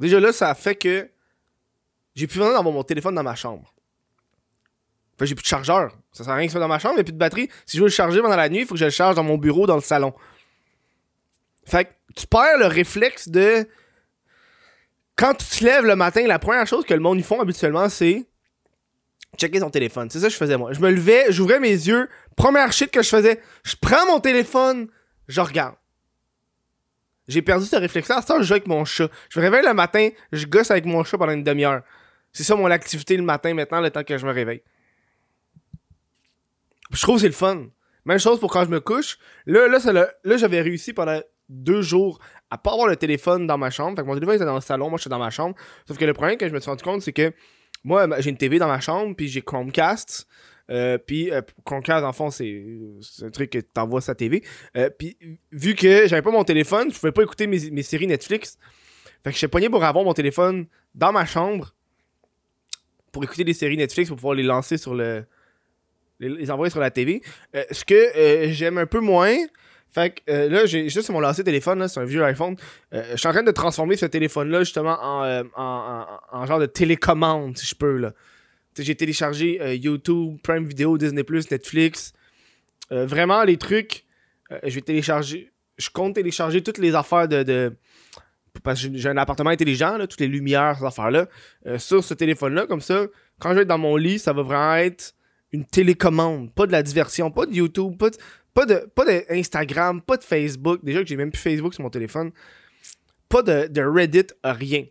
Déjà 0.00 0.18
là, 0.18 0.32
ça 0.32 0.54
fait 0.54 0.74
que 0.74 1.08
j'ai 2.16 2.26
plus 2.26 2.38
besoin 2.38 2.54
d'avoir 2.54 2.74
mon 2.74 2.82
téléphone 2.82 3.14
dans 3.14 3.22
ma 3.22 3.36
chambre. 3.36 3.72
Fait 5.18 5.26
j'ai 5.26 5.34
plus 5.34 5.42
de 5.42 5.48
chargeur. 5.48 5.96
Ça 6.12 6.24
sert 6.24 6.32
à 6.32 6.36
rien 6.36 6.46
que 6.46 6.52
soit 6.52 6.60
dans 6.60 6.68
ma 6.68 6.78
chambre, 6.78 6.94
il 6.94 6.96
n'y 6.96 7.00
a 7.02 7.04
plus 7.04 7.12
de 7.12 7.18
batterie. 7.18 7.48
Si 7.66 7.76
je 7.76 7.82
veux 7.82 7.88
le 7.88 7.92
charger 7.92 8.20
pendant 8.20 8.36
la 8.36 8.48
nuit, 8.48 8.60
il 8.60 8.66
faut 8.66 8.74
que 8.74 8.80
je 8.80 8.84
le 8.84 8.90
charge 8.90 9.14
dans 9.14 9.22
mon 9.22 9.38
bureau, 9.38 9.66
dans 9.66 9.76
le 9.76 9.80
salon. 9.80 10.12
Fait 11.66 11.84
que 11.84 11.90
tu 12.14 12.26
perds 12.26 12.58
le 12.58 12.66
réflexe 12.66 13.28
de. 13.28 13.68
Quand 15.16 15.34
tu 15.34 15.46
te 15.46 15.64
lèves 15.64 15.84
le 15.84 15.96
matin, 15.96 16.26
la 16.26 16.38
première 16.38 16.66
chose 16.66 16.84
que 16.84 16.94
le 16.94 17.00
monde 17.00 17.18
y 17.18 17.22
font 17.22 17.40
habituellement, 17.40 17.88
c'est 17.88 18.26
checker 19.38 19.60
son 19.60 19.70
téléphone. 19.70 20.08
C'est 20.10 20.20
ça 20.20 20.26
que 20.26 20.32
je 20.32 20.38
faisais 20.38 20.56
moi. 20.56 20.72
Je 20.72 20.80
me 20.80 20.90
levais, 20.90 21.26
j'ouvrais 21.30 21.58
mes 21.60 21.70
yeux. 21.70 22.08
Première 22.36 22.72
shit 22.72 22.90
que 22.90 23.02
je 23.02 23.08
faisais, 23.08 23.40
je 23.64 23.74
prends 23.80 24.06
mon 24.06 24.20
téléphone, 24.20 24.88
je 25.28 25.40
regarde. 25.40 25.74
J'ai 27.28 27.42
perdu 27.42 27.64
ce 27.66 27.76
réflexe-là. 27.76 28.22
Temps, 28.22 28.38
je 28.38 28.44
joue 28.44 28.52
avec 28.52 28.68
mon 28.68 28.84
chat. 28.84 29.08
Je 29.30 29.40
me 29.40 29.44
réveille 29.44 29.64
le 29.66 29.74
matin, 29.74 30.10
je 30.32 30.46
gosse 30.46 30.70
avec 30.70 30.84
mon 30.84 31.02
chat 31.02 31.18
pendant 31.18 31.32
une 31.32 31.42
demi-heure. 31.42 31.82
C'est 32.32 32.44
ça 32.44 32.54
mon 32.54 32.70
activité 32.70 33.16
le 33.16 33.22
matin 33.22 33.52
maintenant, 33.54 33.80
le 33.80 33.90
temps 33.90 34.04
que 34.04 34.16
je 34.16 34.26
me 34.26 34.32
réveille. 34.32 34.62
Je 36.92 37.02
trouve 37.02 37.16
que 37.16 37.22
c'est 37.22 37.26
le 37.28 37.32
fun. 37.32 37.66
Même 38.04 38.18
chose 38.18 38.38
pour 38.38 38.52
quand 38.52 38.64
je 38.64 38.70
me 38.70 38.78
couche. 38.80 39.18
Là, 39.46 39.66
là, 39.66 39.80
ça 39.80 39.92
l'a- 39.92 40.10
là 40.22 40.36
j'avais 40.36 40.60
réussi 40.60 40.92
pendant 40.92 41.20
deux 41.48 41.82
jours 41.82 42.18
à 42.50 42.58
pas 42.58 42.72
avoir 42.72 42.88
le 42.88 42.96
téléphone 42.96 43.46
dans 43.46 43.58
ma 43.58 43.70
chambre. 43.70 43.96
Fait 43.96 44.02
que 44.02 44.06
mon 44.06 44.14
téléphone 44.14 44.36
était 44.36 44.44
dans 44.44 44.54
le 44.54 44.60
salon, 44.60 44.88
moi 44.90 44.98
j'étais 44.98 45.10
dans 45.10 45.18
ma 45.18 45.30
chambre. 45.30 45.54
Sauf 45.86 45.98
que 45.98 46.04
le 46.04 46.12
problème 46.12 46.36
que 46.36 46.48
je 46.48 46.52
me 46.52 46.60
suis 46.60 46.70
rendu 46.70 46.82
compte, 46.82 47.02
c'est 47.02 47.12
que 47.12 47.32
moi, 47.86 48.08
j'ai 48.18 48.30
une 48.30 48.36
TV 48.36 48.58
dans 48.58 48.66
ma 48.66 48.80
chambre, 48.80 49.14
puis 49.14 49.28
j'ai 49.28 49.42
Chromecast. 49.42 50.26
Euh, 50.70 50.98
puis 50.98 51.30
euh, 51.30 51.40
Chromecast, 51.64 52.04
en 52.04 52.12
fond, 52.12 52.30
c'est 52.30 52.64
un 53.22 53.30
truc 53.30 53.50
que 53.50 53.58
t'envoies 53.60 54.00
sa 54.00 54.16
TV. 54.16 54.42
Euh, 54.76 54.90
puis 54.90 55.16
vu 55.52 55.76
que 55.76 56.08
j'avais 56.08 56.22
pas 56.22 56.32
mon 56.32 56.42
téléphone, 56.42 56.90
je 56.92 56.98
pouvais 56.98 57.12
pas 57.12 57.22
écouter 57.22 57.46
mes, 57.46 57.82
séries 57.82 58.08
Netflix. 58.08 58.58
Fait 59.22 59.30
que 59.30 59.36
j'étais 59.36 59.48
pogné 59.48 59.68
pour 59.68 59.84
avoir 59.84 60.04
mon 60.04 60.14
téléphone 60.14 60.66
dans 60.96 61.12
ma 61.12 61.26
chambre 61.26 61.74
pour 63.12 63.22
écouter 63.22 63.44
des 63.44 63.54
séries 63.54 63.76
Netflix 63.76 64.08
pour 64.08 64.16
pouvoir 64.16 64.34
les 64.34 64.42
lancer 64.42 64.78
sur 64.78 64.94
le. 64.94 65.24
les, 66.18 66.50
envoyer 66.50 66.70
sur 66.70 66.80
la 66.80 66.90
TV. 66.90 67.22
Ce 67.70 67.84
que 67.84 68.50
j'aime 68.50 68.78
un 68.78 68.86
peu 68.86 69.00
moins. 69.00 69.36
Fait 69.96 70.10
que 70.10 70.30
euh, 70.30 70.48
là, 70.50 70.66
j'ai 70.66 70.90
juste 70.90 71.08
mon 71.08 71.20
lancé 71.20 71.42
téléphone, 71.42 71.88
c'est 71.88 71.98
un 71.98 72.04
vieux 72.04 72.22
iPhone. 72.22 72.54
Euh, 72.92 73.02
je 73.12 73.16
suis 73.16 73.28
en 73.28 73.32
train 73.32 73.42
de 73.42 73.50
transformer 73.50 73.96
ce 73.96 74.04
téléphone-là 74.04 74.58
justement 74.60 74.98
en, 75.00 75.24
euh, 75.24 75.42
en, 75.56 76.06
en- 76.32 76.38
en 76.38 76.44
genre 76.46 76.58
de 76.58 76.66
télécommande, 76.66 77.56
si 77.56 77.64
je 77.66 77.74
peux. 77.74 78.12
J'ai 78.78 78.94
téléchargé 78.94 79.74
YouTube, 79.76 80.36
Prime 80.42 80.66
Video, 80.66 80.98
Disney, 80.98 81.24
Netflix. 81.50 82.12
Vraiment, 82.90 83.42
les 83.44 83.56
trucs. 83.56 84.04
je 84.62 84.74
vais 84.74 84.82
télécharger. 84.82 85.50
Je 85.78 85.88
compte 85.90 86.14
télécharger 86.16 86.62
toutes 86.62 86.76
les 86.78 86.94
affaires 86.94 87.26
de. 87.26 87.74
parce 88.62 88.82
que 88.86 88.94
j'ai- 88.94 89.08
un 89.08 89.16
appartement 89.16 89.48
intelligent, 89.50 89.96
toutes 90.00 90.20
les 90.20 90.28
lumières, 90.28 90.76
ces 90.78 90.84
affaires-là, 90.84 91.26
sur 91.78 92.04
ce 92.04 92.12
téléphone-là. 92.12 92.66
Comme 92.66 92.82
ça, 92.82 93.06
quand 93.40 93.48
je 93.50 93.54
vais 93.54 93.62
être 93.62 93.68
dans 93.68 93.78
mon 93.78 93.96
lit, 93.96 94.18
ça 94.18 94.34
va 94.34 94.42
vraiment 94.42 94.74
être 94.76 95.14
une 95.52 95.64
télécommande. 95.64 96.52
Pas 96.54 96.66
de 96.66 96.72
la 96.72 96.82
diversion, 96.82 97.30
pas 97.30 97.46
de 97.46 97.52
YouTube, 97.54 97.96
pas 97.98 98.10
de, 98.10 98.16
pas 98.56 98.64
de, 98.64 98.88
pas 98.94 99.04
de 99.04 99.22
Instagram, 99.28 100.00
pas 100.00 100.16
de 100.16 100.24
Facebook. 100.24 100.80
Déjà 100.82 101.02
que 101.02 101.06
j'ai 101.06 101.16
même 101.16 101.30
plus 101.30 101.42
Facebook 101.42 101.74
sur 101.74 101.82
mon 101.82 101.90
téléphone. 101.90 102.32
Pas 103.28 103.42
de, 103.42 103.66
de 103.66 103.82
Reddit, 103.82 104.28
rien. 104.42 104.84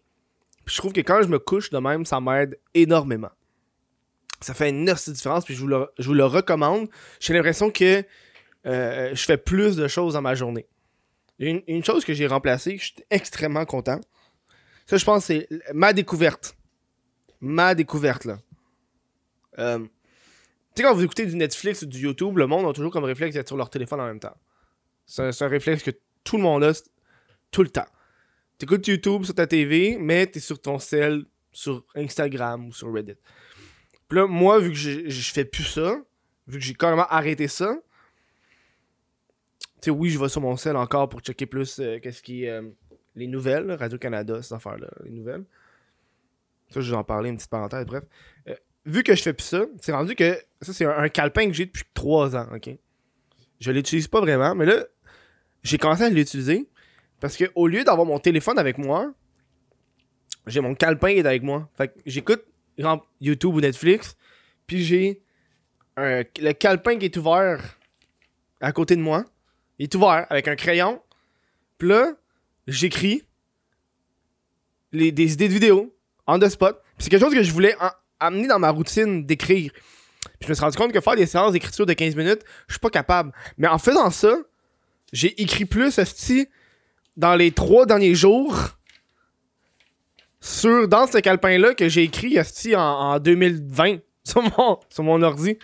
Puis 0.65 0.75
je 0.75 0.77
trouve 0.77 0.93
que 0.93 1.01
quand 1.01 1.24
je 1.24 1.27
me 1.27 1.39
couche 1.39 1.72
de 1.72 1.79
même, 1.79 2.05
ça 2.05 2.22
m'aide 2.22 2.60
énormément. 2.75 3.31
Ça 4.39 4.53
fait 4.53 4.69
une 4.69 4.84
énorme 4.84 5.00
différence, 5.07 5.45
puis 5.45 5.55
je 5.55 5.62
vous 5.62 5.67
le, 5.67 5.88
je 5.98 6.05
vous 6.05 6.13
le 6.13 6.25
recommande. 6.25 6.89
J'ai 7.19 7.34
l'impression 7.34 7.72
que 7.72 8.03
euh, 8.67 9.15
je 9.15 9.25
fais 9.25 9.38
plus 9.38 9.75
de 9.75 9.88
choses 9.88 10.13
dans 10.13 10.22
ma 10.22 10.36
journée. 10.36 10.67
Une, 11.39 11.63
une 11.67 11.84
chose 11.84 12.05
que 12.05 12.13
j'ai 12.13 12.27
remplacée, 12.27 12.77
je 12.77 12.84
suis 12.84 12.95
extrêmement 13.10 13.65
content, 13.65 14.00
Ça, 14.86 14.98
je 14.98 15.05
pense, 15.05 15.25
c'est 15.25 15.50
ma 15.74 15.91
découverte. 15.91 16.55
Ma 17.41 17.74
découverte, 17.74 18.25
là. 18.25 18.38
Euh, 19.57 19.79
sais, 20.75 20.84
quand 20.84 20.94
vous 20.94 21.03
écoutez 21.03 21.25
du 21.25 21.36
Netflix 21.36 21.82
ou 21.82 21.86
du 21.86 22.00
YouTube, 22.00 22.38
le 22.38 22.48
monde 22.48 22.67
a 22.67 22.74
toujours 22.74 22.91
comme 22.91 23.03
réflexe 23.03 23.36
d'être 23.36 23.48
sur 23.48 23.58
leur 23.58 23.70
téléphone 23.70 24.01
en 24.01 24.08
même 24.08 24.20
temps. 24.20 24.36
C'est 25.05 25.41
un, 25.41 25.48
réflexe 25.48 25.84
que 25.84 25.91
tout 26.24 26.38
le 26.38 26.44
monde 26.44 26.63
a 26.63 26.74
tout 27.51 27.63
le 27.63 27.70
temps. 27.70 27.88
T'écoutes 28.58 28.88
YouTube 28.88 29.24
sur 29.24 29.36
ta 29.36 29.48
TV, 29.48 29.98
mais 30.00 30.27
t'es 30.27 30.39
sur 30.39 30.60
ton 30.60 30.79
cell, 30.79 31.25
sur 31.51 31.86
Instagram 31.96 32.67
ou 32.67 32.74
sur 32.74 32.91
Reddit. 32.91 33.15
Puis 34.08 34.20
là, 34.20 34.27
moi, 34.27 34.60
vu 34.60 34.70
que 34.70 34.75
je, 34.75 35.34
fais 35.34 35.46
plus 35.46 35.63
ça, 35.63 35.96
vu 36.48 36.60
que 36.60 36.63
j'ai 36.63 36.74
carrément 36.74 37.08
arrêté 37.08 37.48
ça, 37.48 37.77
tu 39.82 39.86
sais, 39.86 39.91
oui, 39.91 40.10
je 40.10 40.20
vais 40.20 40.29
sur 40.29 40.41
mon 40.41 40.58
cell 40.58 40.75
encore 40.75 41.10
pour 41.10 41.20
checker 41.20 41.46
plus 41.46 41.79
euh, 41.79 42.00
qu'est-ce 42.00 42.24
qui 42.24 42.46
est 42.46 42.50
euh, 42.50 42.70
les 43.15 43.27
nouvelles, 43.27 43.72
Radio-Canada, 43.72 44.41
ces 44.41 44.53
affaires-là, 44.53 44.88
les 45.03 45.12
nouvelles. 45.12 45.44
Ça, 46.70 46.82
je 46.82 46.89
vais 46.89 46.98
en 46.98 47.03
parler, 47.03 47.29
une 47.29 47.38
petite 47.38 47.50
parenthèse, 47.50 47.86
bref. 47.86 48.03
Euh, 48.48 48.55
vu 48.86 49.04
que 49.04 49.15
je 49.15 49.22
fais 49.22 49.34
plus 49.34 49.46
ça, 49.46 49.65
c'est 49.82 49.92
rendu 49.92 50.15
que 50.15 50.39
ça, 50.62 50.74
c'est 50.74 50.86
un, 50.86 51.10
calepin 51.10 51.48
que 51.48 51.54
j'ai 51.54 51.65
depuis 51.65 51.84
3 51.94 52.36
ans, 52.36 52.48
ok? 52.54 52.70
Je 53.60 53.72
l'utilise 53.72 54.08
pas 54.08 54.20
vraiment, 54.20 54.56
mais 54.56 54.65
là, 54.65 54.86
j'ai 55.63 55.77
commencé 55.77 56.04
à 56.04 56.10
l'utiliser 56.10 56.68
parce 57.20 57.38
que 57.38 57.46
au 57.56 57.68
lieu 57.68 57.84
d'avoir 57.84 58.06
mon 58.06 58.20
téléphone 58.20 58.60
avec 58.60 58.77
moi, 58.77 59.13
j'ai 60.48 60.62
mon 60.62 60.75
calepin 60.75 61.13
qui 61.13 61.20
est 61.20 61.25
avec 61.25 61.42
moi. 61.42 61.70
Fait 61.75 61.88
que 61.88 62.00
j'écoute 62.06 62.44
YouTube 63.22 63.56
ou 63.56 63.62
Netflix, 63.62 64.15
puis 64.68 64.84
j'ai 64.84 65.22
le 65.98 66.51
calepin 66.51 66.98
qui 66.98 67.06
est 67.06 67.18
ouvert 67.18 67.77
à 68.62 68.72
côté 68.72 68.96
de 68.96 69.01
moi. 69.01 69.25
Il 69.80 69.84
est 69.84 69.96
ouvert 69.96 70.27
avec 70.30 70.48
un 70.48 70.56
crayon. 70.56 71.01
Puis 71.77 71.89
là, 71.89 72.13
j'écris 72.68 73.24
des 74.92 75.34
idées 75.34 75.48
de 75.48 75.54
vidéo 75.54 75.96
on 76.27 76.39
the 76.39 76.50
spot. 76.50 76.82
C'est 76.98 77.10
quelque 77.10 77.22
chose 77.22 77.34
que 77.34 77.44
je 77.44 77.51
voulais 77.51 77.75
en- 77.80 77.92
amener 78.19 78.48
dans 78.48 78.60
ma 78.60 78.69
routine 78.69 79.25
d'écrire. 79.25 79.72
Puis 79.74 80.48
je 80.48 80.50
me 80.50 80.53
suis 80.55 80.63
rendu 80.63 80.77
compte 80.77 80.91
que 80.91 81.01
faire 81.01 81.15
des 81.15 81.25
séances 81.25 81.51
d'écriture 81.53 81.86
de 81.86 81.93
15 81.93 82.15
minutes, 82.15 82.41
je 82.67 82.74
suis 82.74 82.79
pas 82.79 82.89
capable. 82.89 83.31
Mais 83.57 83.67
en 83.67 83.77
faisant 83.77 84.10
ça, 84.10 84.36
j'ai 85.13 85.39
écrit 85.41 85.65
plus 85.65 85.98
esti, 85.98 86.48
dans 87.17 87.36
les 87.36 87.51
trois 87.51 87.86
derniers 87.86 88.15
jours 88.15 88.57
sur 90.41 90.88
dans 90.88 91.07
ce 91.07 91.17
calepin-là 91.17 91.74
que 91.74 91.89
j'ai 91.89 92.03
écrit 92.03 92.36
esti, 92.38 92.75
en, 92.75 92.81
en 92.81 93.19
2020 93.19 93.98
sur 94.24 94.41
mon, 94.41 94.79
sur 94.89 95.03
mon 95.03 95.22
ordi 95.22 95.57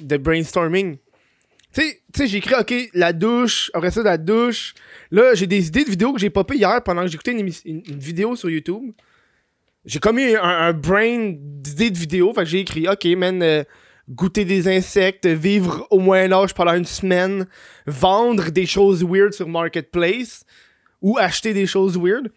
de 0.00 0.16
brainstorming. 0.16 0.98
Tu 1.72 1.82
sais- 2.14 2.26
j'ai 2.26 2.38
écrit, 2.38 2.54
OK, 2.58 2.72
la 2.94 3.12
douche, 3.12 3.70
après 3.74 3.90
ça, 3.90 4.02
la 4.02 4.16
douche. 4.16 4.74
Là, 5.10 5.34
j'ai 5.34 5.46
des 5.46 5.66
idées 5.68 5.84
de 5.84 5.90
vidéos 5.90 6.12
que 6.14 6.18
j'ai 6.18 6.30
popé 6.30 6.56
hier 6.56 6.82
pendant 6.82 7.02
que 7.02 7.08
j'écoutais 7.08 7.32
une- 7.32 7.50
une 7.66 7.98
vidéo 7.98 8.34
sur 8.34 8.48
YouTube. 8.48 8.92
J'ai 9.86 10.00
commis 10.00 10.34
un, 10.34 10.42
un 10.42 10.72
brain 10.72 11.32
d'idées 11.36 11.90
de 11.90 11.98
vidéos. 11.98 12.32
Fait 12.34 12.44
j'ai 12.44 12.60
écrit, 12.60 12.88
OK, 12.88 13.04
man, 13.16 13.42
euh, 13.42 13.64
goûter 14.10 14.44
des 14.44 14.68
insectes, 14.68 15.26
vivre 15.26 15.86
au 15.90 15.98
Moyen-Âge 15.98 16.54
pendant 16.54 16.74
une 16.74 16.84
semaine, 16.84 17.46
vendre 17.86 18.50
des 18.50 18.66
choses 18.66 19.04
weird 19.04 19.32
sur 19.32 19.48
Marketplace 19.48 20.44
ou 21.00 21.18
acheter 21.18 21.54
des 21.54 21.66
choses 21.66 21.96
weird. 21.98 22.32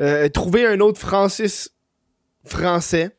Euh, 0.00 0.28
trouver 0.28 0.66
un 0.66 0.80
autre 0.80 1.00
Francis 1.00 1.70
français. 2.44 3.16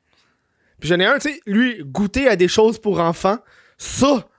Puis 0.80 0.90
j'en 0.90 1.00
ai 1.00 1.06
un, 1.06 1.18
tu 1.18 1.32
sais, 1.32 1.42
lui, 1.48 1.84
goûter 1.84 2.28
à 2.28 2.36
des 2.36 2.48
choses 2.48 2.78
pour 2.80 3.00
enfants. 3.00 3.40
Ça, 3.80 4.30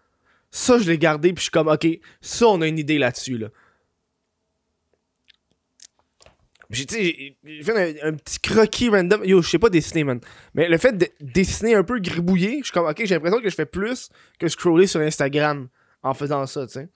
ça, 0.50 0.78
je 0.78 0.88
l'ai 0.88 0.98
gardé, 0.98 1.32
puis 1.32 1.40
je 1.40 1.42
suis 1.44 1.50
comme, 1.50 1.68
ok, 1.68 1.86
ça, 2.20 2.46
on 2.46 2.60
a 2.60 2.66
une 2.68 2.78
idée 2.78 2.98
là-dessus, 2.98 3.38
là. 3.38 3.48
J'ai, 3.48 3.48
tu 3.48 3.56
sais, 6.18 6.46
j'ai- 6.48 6.57
j'ai 6.70 7.36
fait 7.62 8.02
un, 8.02 8.12
petit 8.12 8.38
croquis 8.40 8.90
random. 8.90 9.24
Yo, 9.24 9.40
je 9.40 9.48
sais 9.48 9.58
pas 9.58 9.70
dessiner, 9.70 10.04
man. 10.04 10.20
Mais 10.54 10.68
le 10.68 10.76
fait 10.76 10.92
de 10.92 11.08
dessiner 11.20 11.74
un 11.74 11.82
peu 11.82 11.98
gribouillé, 11.98 12.58
je 12.58 12.64
suis 12.64 12.72
comme, 12.72 12.86
ok, 12.86 12.96
j'ai 12.98 13.14
l'impression 13.14 13.40
que 13.40 13.48
je 13.48 13.54
fais 13.54 13.66
plus 13.66 14.10
que 14.38 14.48
scroller 14.48 14.86
sur 14.86 15.00
Instagram 15.00 15.68
en 16.02 16.14
faisant 16.14 16.46
ça, 16.46 16.66
tu 16.66 16.74
sais. 16.74 16.88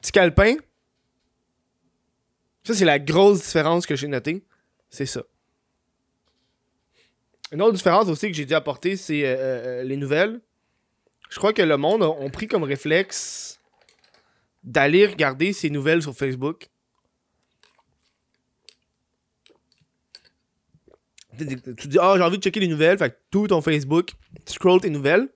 Petit 0.00 0.12
calepin. 0.12 0.54
Ça, 2.62 2.74
c'est 2.74 2.84
la 2.84 2.98
grosse 2.98 3.42
différence 3.42 3.86
que 3.86 3.96
j'ai 3.96 4.06
notée. 4.06 4.44
C'est 4.88 5.06
ça. 5.06 5.22
Une 7.52 7.62
autre 7.62 7.74
différence 7.74 8.08
aussi 8.08 8.28
que 8.28 8.34
j'ai 8.34 8.44
dû 8.44 8.54
apporter, 8.54 8.96
c'est 8.96 9.24
euh, 9.24 9.36
euh, 9.36 9.82
les 9.82 9.96
nouvelles. 9.96 10.40
Je 11.30 11.38
crois 11.38 11.52
que 11.52 11.62
le 11.62 11.76
monde 11.76 12.02
a, 12.02 12.30
pris 12.30 12.46
comme 12.46 12.62
réflexe 12.62 13.60
d'aller 14.62 15.06
regarder 15.06 15.52
ses 15.52 15.70
nouvelles 15.70 16.02
sur 16.02 16.14
Facebook. 16.14 16.68
Tu 21.76 21.88
dis, 21.88 21.98
ah, 22.00 22.14
j'ai 22.16 22.22
envie 22.22 22.38
de 22.38 22.42
checker 22.42 22.60
les 22.60 22.68
nouvelles, 22.68 22.98
fait 22.98 23.10
que 23.10 23.16
tout 23.30 23.46
ton 23.48 23.60
Facebook, 23.60 24.12
tu 24.46 24.52
scrolls 24.52 24.80
tes 24.80 24.90
nouvelles, 24.90 25.28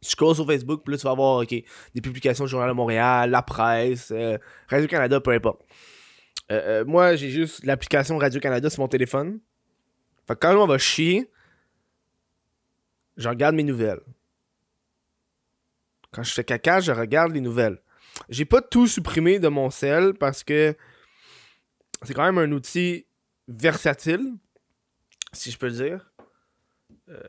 tu 0.00 0.10
scrolls 0.10 0.34
sur 0.34 0.46
Facebook, 0.46 0.82
puis 0.84 0.92
là, 0.92 0.98
tu 0.98 1.04
vas 1.04 1.10
avoir, 1.10 1.44
des 1.46 2.00
publications 2.02 2.44
du 2.44 2.50
Journal 2.50 2.68
de 2.68 2.74
Montréal, 2.74 3.30
la 3.30 3.42
presse, 3.42 4.10
euh, 4.12 4.38
Radio-Canada, 4.68 5.20
peu 5.20 5.32
importe. 5.32 5.62
Euh, 6.50 6.80
euh, 6.80 6.84
moi, 6.84 7.16
j'ai 7.16 7.30
juste 7.30 7.64
l'application 7.64 8.18
Radio-Canada 8.18 8.70
sur 8.70 8.80
mon 8.80 8.88
téléphone. 8.88 9.40
Fait 10.26 10.34
que 10.34 10.40
quand 10.40 10.56
on 10.56 10.66
va 10.66 10.78
chier, 10.78 11.30
je 13.16 13.28
regarde 13.28 13.54
mes 13.54 13.62
nouvelles. 13.62 14.00
Quand 16.12 16.22
je 16.22 16.32
fais 16.32 16.44
caca, 16.44 16.80
je 16.80 16.92
regarde 16.92 17.32
les 17.32 17.40
nouvelles. 17.40 17.78
J'ai 18.28 18.44
pas 18.44 18.60
tout 18.60 18.86
supprimé 18.86 19.38
de 19.38 19.48
mon 19.48 19.70
cell 19.70 20.14
parce 20.14 20.42
que 20.42 20.74
c'est 22.02 22.14
quand 22.14 22.24
même 22.24 22.38
un 22.38 22.50
outil 22.52 23.06
versatile, 23.46 24.34
si 25.32 25.50
je 25.50 25.58
peux 25.58 25.68
le 25.68 25.72
dire. 25.72 26.10
Euh... 27.08 27.20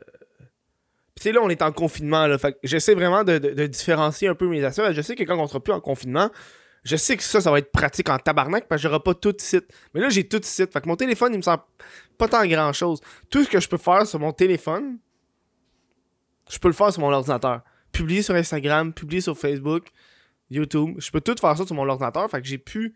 Puis 1.22 1.30
là, 1.30 1.40
on 1.42 1.48
est 1.48 1.62
en 1.62 1.70
confinement, 1.72 2.26
là. 2.26 2.36
J'essaie 2.64 2.94
vraiment 2.94 3.22
de, 3.22 3.66
différencier 3.66 4.28
un 4.28 4.34
peu 4.34 4.48
mes 4.48 4.64
affaires. 4.64 4.92
Je 4.92 5.02
sais 5.02 5.14
que 5.14 5.22
quand 5.22 5.38
on 5.38 5.46
sera 5.46 5.60
plus 5.60 5.72
en 5.72 5.80
confinement, 5.80 6.30
je 6.82 6.96
sais 6.96 7.16
que 7.16 7.22
ça, 7.22 7.40
ça 7.40 7.50
va 7.50 7.58
être 7.58 7.70
pratique 7.70 8.08
en 8.08 8.18
tabarnak 8.18 8.66
parce 8.66 8.82
que 8.82 8.88
j'aurai 8.88 9.00
pas 9.00 9.14
tout 9.14 9.34
ici. 9.38 9.60
Mais 9.94 10.00
là, 10.00 10.08
j'ai 10.08 10.26
tout 10.26 10.40
ici. 10.42 10.64
Fait 10.66 10.80
que 10.80 10.88
mon 10.88 10.96
téléphone, 10.96 11.32
il 11.32 11.36
me 11.36 11.42
semble 11.42 11.62
pas 12.18 12.26
tant 12.26 12.44
grand 12.46 12.72
chose. 12.72 13.00
Tout 13.30 13.44
ce 13.44 13.48
que 13.48 13.60
je 13.60 13.68
peux 13.68 13.76
faire 13.76 14.04
sur 14.04 14.18
mon 14.18 14.32
téléphone, 14.32 14.98
je 16.50 16.58
peux 16.58 16.68
le 16.68 16.74
faire 16.74 16.92
sur 16.92 17.02
mon 17.02 17.12
ordinateur. 17.12 17.60
Publier 17.92 18.22
sur 18.22 18.34
Instagram, 18.34 18.92
publier 18.92 19.20
sur 19.20 19.38
Facebook, 19.38 19.88
YouTube. 20.50 20.96
Je 20.98 21.10
peux 21.12 21.20
tout 21.20 21.36
faire 21.40 21.56
ça 21.56 21.64
sur 21.64 21.76
mon 21.76 21.88
ordinateur. 21.88 22.28
Fait 22.30 22.40
que 22.40 22.48
j'ai 22.48 22.58
pu. 22.58 22.94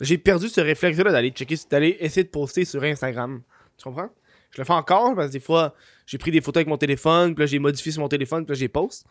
J'ai 0.00 0.18
perdu 0.18 0.48
ce 0.48 0.60
réflexe-là 0.60 1.12
d'aller 1.12 1.30
checker, 1.30 1.56
d'aller 1.70 1.96
essayer 2.00 2.24
de 2.24 2.30
poster 2.30 2.64
sur 2.64 2.82
Instagram. 2.82 3.42
Tu 3.78 3.84
comprends? 3.84 4.10
Je 4.50 4.60
le 4.60 4.64
fais 4.64 4.72
encore 4.72 5.14
parce 5.14 5.28
que 5.28 5.32
des 5.32 5.40
fois, 5.40 5.74
j'ai 6.06 6.18
pris 6.18 6.30
des 6.30 6.40
photos 6.40 6.58
avec 6.58 6.68
mon 6.68 6.76
téléphone, 6.76 7.34
puis 7.34 7.42
là, 7.42 7.46
j'ai 7.46 7.58
modifié 7.58 7.92
sur 7.92 8.02
mon 8.02 8.08
téléphone, 8.08 8.44
puis 8.44 8.54
là, 8.54 8.58
j'ai 8.58 8.68
poste. 8.68 9.06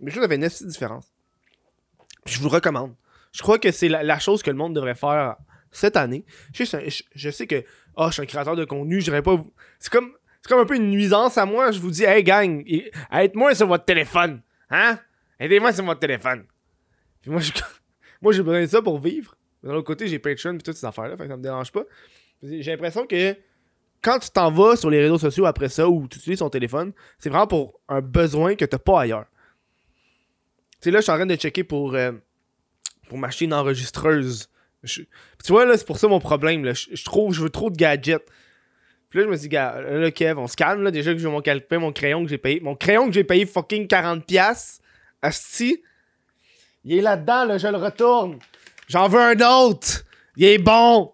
Mais 0.00 0.10
je 0.10 0.20
avait 0.20 0.36
une 0.36 0.42
petite 0.42 0.66
différence. 0.66 1.12
Puis 2.24 2.34
je 2.34 2.40
vous 2.40 2.48
recommande. 2.48 2.94
Je 3.32 3.42
crois 3.42 3.58
que 3.58 3.70
c'est 3.70 3.88
la, 3.88 4.18
chose 4.18 4.42
que 4.42 4.50
le 4.50 4.56
monde 4.56 4.74
devrait 4.74 4.94
faire 4.94 5.36
cette 5.70 5.96
année. 5.96 6.24
Je 6.52 6.64
sais, 6.64 6.88
je, 7.14 7.30
sais 7.30 7.46
que 7.46 7.64
oh, 7.96 8.06
je 8.08 8.14
suis 8.14 8.22
un 8.22 8.26
créateur 8.26 8.56
de 8.56 8.64
contenu, 8.64 9.00
je 9.00 9.20
pas. 9.20 9.44
C'est 9.78 9.92
comme, 9.92 10.12
comme 10.48 10.60
un 10.60 10.66
peu 10.66 10.76
une 10.76 10.90
nuisance 10.90 11.38
à 11.38 11.46
moi. 11.46 11.70
Je 11.70 11.80
vous 11.80 11.90
dis, 11.90 12.04
hey 12.04 12.22
gang, 12.22 12.64
aide-moi 13.12 13.54
sur 13.54 13.66
votre 13.66 13.84
téléphone. 13.84 14.42
Hein? 14.70 14.98
Aidez-moi 15.38 15.72
sur 15.72 15.84
votre 15.84 16.00
téléphone. 16.00 16.44
Puis 17.22 17.30
moi, 17.30 17.40
je- 17.40 17.52
moi 18.22 18.32
j'ai 18.32 18.42
besoin 18.42 18.62
de 18.62 18.66
ça 18.66 18.82
pour 18.82 18.98
vivre. 18.98 19.36
Mais 19.62 19.70
D'un 19.70 19.76
autre 19.76 19.86
côté, 19.86 20.08
j'ai 20.08 20.18
Patreon 20.18 20.54
et 20.54 20.58
toutes 20.58 20.76
ces 20.76 20.86
affaires-là, 20.86 21.16
ça 21.16 21.36
me 21.36 21.42
dérange 21.42 21.72
pas. 21.72 21.84
J'ai 22.42 22.70
l'impression 22.70 23.06
que 23.06 23.36
quand 24.08 24.18
tu 24.18 24.30
t'en 24.30 24.50
vas 24.50 24.74
sur 24.76 24.88
les 24.88 25.02
réseaux 25.02 25.18
sociaux 25.18 25.44
après 25.44 25.68
ça 25.68 25.86
ou 25.86 26.08
tu 26.08 26.18
utilises 26.18 26.38
ton 26.38 26.48
téléphone, 26.48 26.92
c'est 27.18 27.28
vraiment 27.28 27.46
pour 27.46 27.78
un 27.88 28.00
besoin 28.00 28.54
que 28.54 28.64
t'as 28.64 28.78
pas 28.78 29.02
ailleurs. 29.02 29.26
Tu 30.80 30.84
sais, 30.84 30.90
là, 30.90 31.00
je 31.00 31.02
suis 31.02 31.12
en 31.12 31.16
train 31.16 31.26
de 31.26 31.36
checker 31.36 31.62
pour, 31.62 31.94
euh, 31.94 32.12
pour 33.08 33.18
m'acheter 33.18 33.44
une 33.44 33.52
enregistreuse. 33.52 34.48
Tu 34.82 35.06
vois, 35.50 35.66
là, 35.66 35.76
c'est 35.76 35.86
pour 35.86 35.98
ça 35.98 36.08
mon 36.08 36.20
problème. 36.20 36.72
Je 36.72 37.04
trouve, 37.04 37.34
je 37.34 37.42
veux 37.42 37.50
trop 37.50 37.68
de 37.68 37.76
gadgets. 37.76 38.24
Puis 39.10 39.18
là, 39.18 39.26
je 39.26 39.30
me 39.30 39.36
dis, 39.36 39.48
gars, 39.48 39.78
là, 39.80 40.10
Kev, 40.10 40.38
on 40.38 40.46
se 40.46 40.56
calme, 40.56 40.84
là. 40.84 40.90
Déjà 40.90 41.12
que 41.12 41.18
j'ai 41.18 41.28
mon 41.28 41.42
calepin, 41.42 41.78
mon 41.78 41.92
crayon 41.92 42.22
que 42.24 42.30
j'ai 42.30 42.38
payé. 42.38 42.60
Mon 42.60 42.76
crayon 42.76 43.08
que 43.08 43.12
j'ai 43.12 43.24
payé 43.24 43.44
fucking 43.44 43.88
40$. 43.88 44.80
Asti. 45.20 45.82
Il 46.84 46.96
est 46.96 47.02
là-dedans, 47.02 47.44
là, 47.44 47.58
je 47.58 47.68
le 47.68 47.76
retourne. 47.76 48.38
J'en 48.86 49.08
veux 49.08 49.20
un 49.20 49.40
autre. 49.40 50.04
Il 50.36 50.44
est 50.44 50.58
bon. 50.58 51.12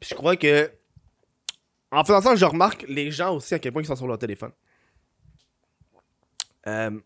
Puis 0.00 0.08
je 0.08 0.14
crois 0.14 0.36
que. 0.36 0.70
En 1.90 2.04
faisant 2.04 2.20
ça, 2.20 2.36
je 2.36 2.44
remarque 2.44 2.84
les 2.88 3.10
gens 3.10 3.34
aussi 3.34 3.54
à 3.54 3.58
quel 3.58 3.72
point 3.72 3.82
ils 3.82 3.86
sont 3.86 3.96
sur 3.96 4.06
leur 4.06 4.18
téléphone. 4.18 4.52
Euh... 6.66 6.90
Tu 6.90 7.00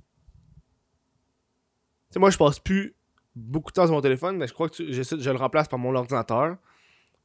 sais, 2.10 2.18
moi, 2.18 2.30
je 2.30 2.36
passe 2.36 2.58
plus 2.58 2.94
beaucoup 3.34 3.70
de 3.70 3.74
temps 3.74 3.86
sur 3.86 3.94
mon 3.94 4.02
téléphone, 4.02 4.36
mais 4.36 4.46
je 4.46 4.52
crois 4.52 4.68
que 4.68 4.92
je 4.92 5.30
le 5.30 5.36
remplace 5.36 5.68
par 5.68 5.78
mon 5.78 5.94
ordinateur. 5.94 6.56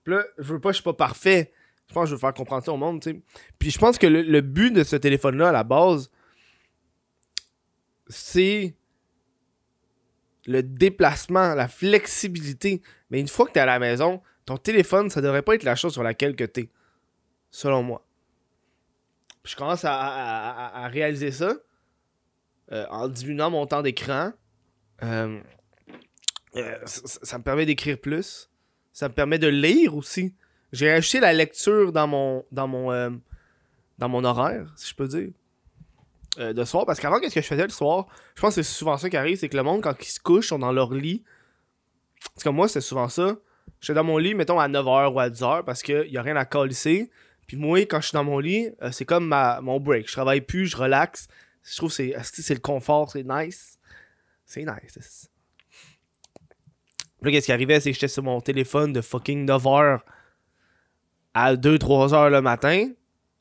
Puis 0.03 0.13
là, 0.13 0.23
je 0.37 0.53
veux 0.53 0.61
pas, 0.61 0.69
je 0.69 0.75
suis 0.75 0.83
pas 0.83 0.93
parfait. 0.93 1.53
Je 1.87 1.93
pense 1.93 2.03
que 2.03 2.09
je 2.11 2.15
veux 2.15 2.19
faire 2.19 2.33
comprendre 2.33 2.63
ça 2.63 2.71
au 2.71 2.77
monde, 2.77 3.01
tu 3.01 3.11
sais. 3.11 3.21
Puis 3.57 3.71
je 3.71 3.79
pense 3.79 3.97
que 3.97 4.07
le, 4.07 4.21
le 4.21 4.41
but 4.41 4.71
de 4.71 4.83
ce 4.83 4.95
téléphone-là, 4.95 5.49
à 5.49 5.51
la 5.51 5.63
base, 5.63 6.09
c'est 8.07 8.75
le 10.45 10.63
déplacement, 10.63 11.53
la 11.55 11.67
flexibilité. 11.67 12.81
Mais 13.09 13.19
une 13.19 13.27
fois 13.27 13.45
que 13.45 13.51
tu 13.51 13.59
es 13.59 13.61
à 13.61 13.65
la 13.65 13.79
maison, 13.79 14.21
ton 14.45 14.57
téléphone, 14.57 15.09
ça 15.09 15.21
devrait 15.21 15.41
pas 15.41 15.55
être 15.55 15.63
la 15.63 15.75
chose 15.75 15.93
sur 15.93 16.03
laquelle 16.03 16.35
que 16.35 16.43
tu 16.43 16.61
es. 16.61 16.69
Selon 17.51 17.83
moi. 17.83 18.05
je 19.43 19.55
commence 19.55 19.83
à, 19.83 20.87
réaliser 20.91 21.31
ça 21.31 21.53
euh, 22.71 22.85
en 22.89 23.07
diminuant 23.07 23.49
mon 23.49 23.65
temps 23.65 23.81
d'écran. 23.81 24.31
Euh, 25.03 25.39
euh, 26.55 26.77
ça, 26.85 27.37
me 27.37 27.43
permet 27.43 27.65
d'écrire 27.65 27.99
plus. 27.99 28.49
Ça 28.93 29.07
me 29.07 29.13
permet 29.13 29.39
de 29.39 29.47
lire 29.47 29.95
aussi. 29.95 30.35
J'ai 30.71 30.91
acheté 30.91 31.19
la 31.19 31.33
lecture 31.33 31.91
dans 31.91 32.07
mon 32.07 32.45
dans 32.51 32.67
mon 32.67 33.21
dans 33.97 34.09
mon 34.09 34.23
horaire, 34.23 34.71
si 34.75 34.89
je 34.89 34.95
peux 34.95 35.07
dire. 35.07 35.31
De 36.37 36.63
soir. 36.63 36.85
Parce 36.85 36.99
qu'avant, 36.99 37.19
qu'est-ce 37.19 37.35
que 37.35 37.41
je 37.41 37.47
faisais 37.47 37.63
le 37.63 37.69
soir? 37.69 38.07
Je 38.35 38.41
pense 38.41 38.55
que 38.55 38.61
c'est 38.61 38.71
souvent 38.71 38.97
ça 38.97 39.09
qui 39.09 39.17
arrive 39.17 39.37
c'est 39.37 39.49
que 39.49 39.57
le 39.57 39.63
monde, 39.63 39.81
quand 39.81 39.95
ils 39.99 40.05
se 40.05 40.19
couchent, 40.19 40.49
sont 40.49 40.59
dans 40.59 40.71
leur 40.71 40.93
lit. 40.93 41.23
Parce 42.33 42.43
que 42.43 42.49
moi, 42.49 42.67
c'est 42.67 42.81
souvent 42.81 43.09
ça. 43.09 43.37
Je 43.79 43.85
suis 43.85 43.93
dans 43.93 44.03
mon 44.03 44.17
lit, 44.17 44.35
mettons, 44.35 44.59
à 44.59 44.67
9h 44.67 45.13
ou 45.13 45.19
à 45.19 45.29
10h 45.29 45.63
parce 45.63 45.81
qu'il 45.81 46.09
n'y 46.09 46.17
a 46.17 46.21
rien 46.21 46.35
à 46.35 46.45
colisser. 46.45 47.09
Puis 47.47 47.57
moi, 47.57 47.79
quand 47.81 48.01
je 48.01 48.07
suis 48.07 48.15
dans 48.15 48.23
mon 48.23 48.39
lit, 48.39 48.69
c'est 48.91 49.05
comme 49.05 49.27
ma, 49.27 49.61
mon 49.61 49.79
break. 49.79 50.07
Je 50.07 50.13
travaille 50.13 50.41
plus, 50.41 50.67
je 50.67 50.77
relaxe. 50.77 51.27
Je 51.63 51.77
trouve 51.77 51.89
que 51.89 52.13
c'est, 52.23 52.53
le 52.53 52.59
confort, 52.59 53.11
c'est 53.11 53.23
nice? 53.23 53.79
C'est 54.45 54.65
nice. 54.65 55.29
Là, 57.21 57.31
qu'est-ce 57.31 57.47
qui 57.47 57.51
arrivait, 57.51 57.79
c'est 57.79 57.91
que 57.91 57.95
j'étais 57.95 58.07
sur 58.07 58.23
mon 58.23 58.39
téléphone 58.41 58.93
de 58.93 59.01
fucking 59.01 59.47
9h 59.47 59.99
à 61.33 61.55
2-3h 61.55 62.29
le 62.29 62.41
matin. 62.41 62.89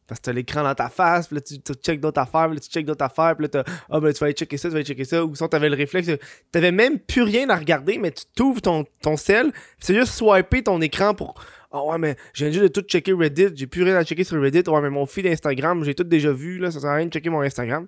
Parce 0.08 0.20
que 0.20 0.24
t'as 0.24 0.32
l'écran 0.32 0.62
dans 0.62 0.74
ta 0.74 0.88
face, 0.88 1.28
puis 1.28 1.36
là, 1.36 1.42
tu, 1.42 1.56
check 1.74 2.00
d'autres 2.00 2.20
affaires, 2.20 2.46
puis 2.46 2.56
là, 2.56 2.60
tu 2.60 2.70
check 2.70 2.86
d'autres 2.86 3.04
affaires, 3.04 3.36
puis 3.36 3.44
là, 3.44 3.48
t'as, 3.48 3.64
ah, 3.90 4.00
ben, 4.00 4.12
tu 4.12 4.18
vas 4.18 4.26
aller 4.26 4.34
checker 4.34 4.56
ça, 4.56 4.68
tu 4.68 4.72
vas 4.72 4.76
aller 4.76 4.86
checker 4.86 5.04
ça, 5.04 5.22
ou 5.24 5.34
sinon, 5.34 5.48
t'avais 5.48 5.68
le 5.68 5.76
réflexe, 5.76 6.10
t'avais 6.50 6.72
même 6.72 6.98
plus 6.98 7.22
rien 7.22 7.48
à 7.50 7.56
regarder, 7.56 7.98
mais 7.98 8.10
tu 8.10 8.24
t'ouvres 8.34 8.62
ton, 8.62 8.86
ton 9.02 9.18
sel, 9.18 9.52
c'est 9.78 9.94
juste 9.94 10.14
swiper 10.14 10.62
ton 10.62 10.80
écran 10.80 11.14
pour, 11.14 11.34
ah 11.70 11.84
ouais, 11.84 11.98
mais 11.98 12.16
j'ai 12.32 12.50
juste 12.50 12.62
de 12.62 12.68
tout 12.68 12.80
checker 12.80 13.12
Reddit, 13.12 13.48
j'ai 13.54 13.66
plus 13.66 13.82
rien 13.82 13.96
à 13.96 14.04
checker 14.04 14.24
sur 14.24 14.40
Reddit, 14.40 14.62
ouais, 14.66 14.80
mais 14.80 14.90
mon 14.90 15.04
fil 15.04 15.26
Instagram, 15.26 15.84
j'ai 15.84 15.94
tout 15.94 16.04
déjà 16.04 16.32
vu, 16.32 16.58
là, 16.58 16.70
ça 16.70 16.80
sert 16.80 16.90
à 16.90 16.94
rien 16.94 17.06
de 17.06 17.12
checker 17.12 17.28
mon 17.28 17.42
Instagram. 17.42 17.86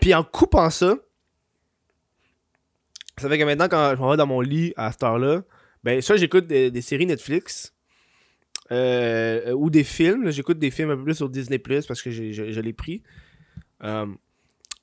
Puis 0.00 0.14
en 0.14 0.24
coupant 0.24 0.70
ça, 0.70 0.96
ça 3.18 3.28
fait 3.28 3.38
que 3.38 3.44
maintenant, 3.44 3.68
quand 3.68 3.94
je 3.94 4.00
m'en 4.00 4.10
vais 4.10 4.16
dans 4.16 4.26
mon 4.26 4.40
lit 4.40 4.72
à 4.76 4.90
cette 4.90 5.02
heure-là, 5.02 5.42
ben, 5.84 6.00
soit 6.00 6.16
j'écoute 6.16 6.46
des, 6.46 6.82
séries 6.82 7.06
Netflix, 7.06 7.74
euh, 8.72 9.52
ou 9.52 9.68
des 9.68 9.84
films. 9.84 10.30
J'écoute 10.30 10.58
des 10.58 10.70
films 10.70 10.90
un 10.90 10.96
peu 10.96 11.04
plus 11.04 11.14
sur 11.14 11.28
Disney 11.28 11.58
Plus 11.58 11.86
parce 11.86 12.00
que 12.00 12.10
je, 12.10 12.60
l'ai 12.60 12.72
pris. 12.72 13.02
Euh, 13.82 14.06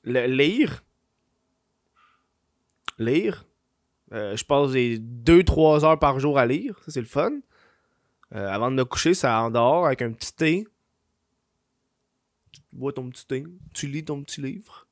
lire. 0.04 0.84
Lire. 2.98 3.46
Euh, 4.12 4.36
je 4.36 4.44
passe 4.44 4.70
2-3 4.70 5.84
heures 5.84 5.98
par 5.98 6.20
jour 6.20 6.38
à 6.38 6.46
lire. 6.46 6.78
Ça, 6.84 6.92
c'est 6.92 7.00
le 7.00 7.06
fun. 7.06 7.32
avant 8.30 8.70
de 8.70 8.76
me 8.76 8.84
coucher, 8.84 9.14
ça 9.14 9.42
endort 9.42 9.86
avec 9.86 10.02
un 10.02 10.12
petit 10.12 10.34
thé. 10.34 10.66
Tu 12.52 12.60
bois 12.72 12.92
ton 12.92 13.10
petit 13.10 13.26
thé. 13.26 13.44
Tu 13.74 13.88
lis 13.88 14.04
ton 14.04 14.22
petit 14.22 14.40
livre. 14.40 14.86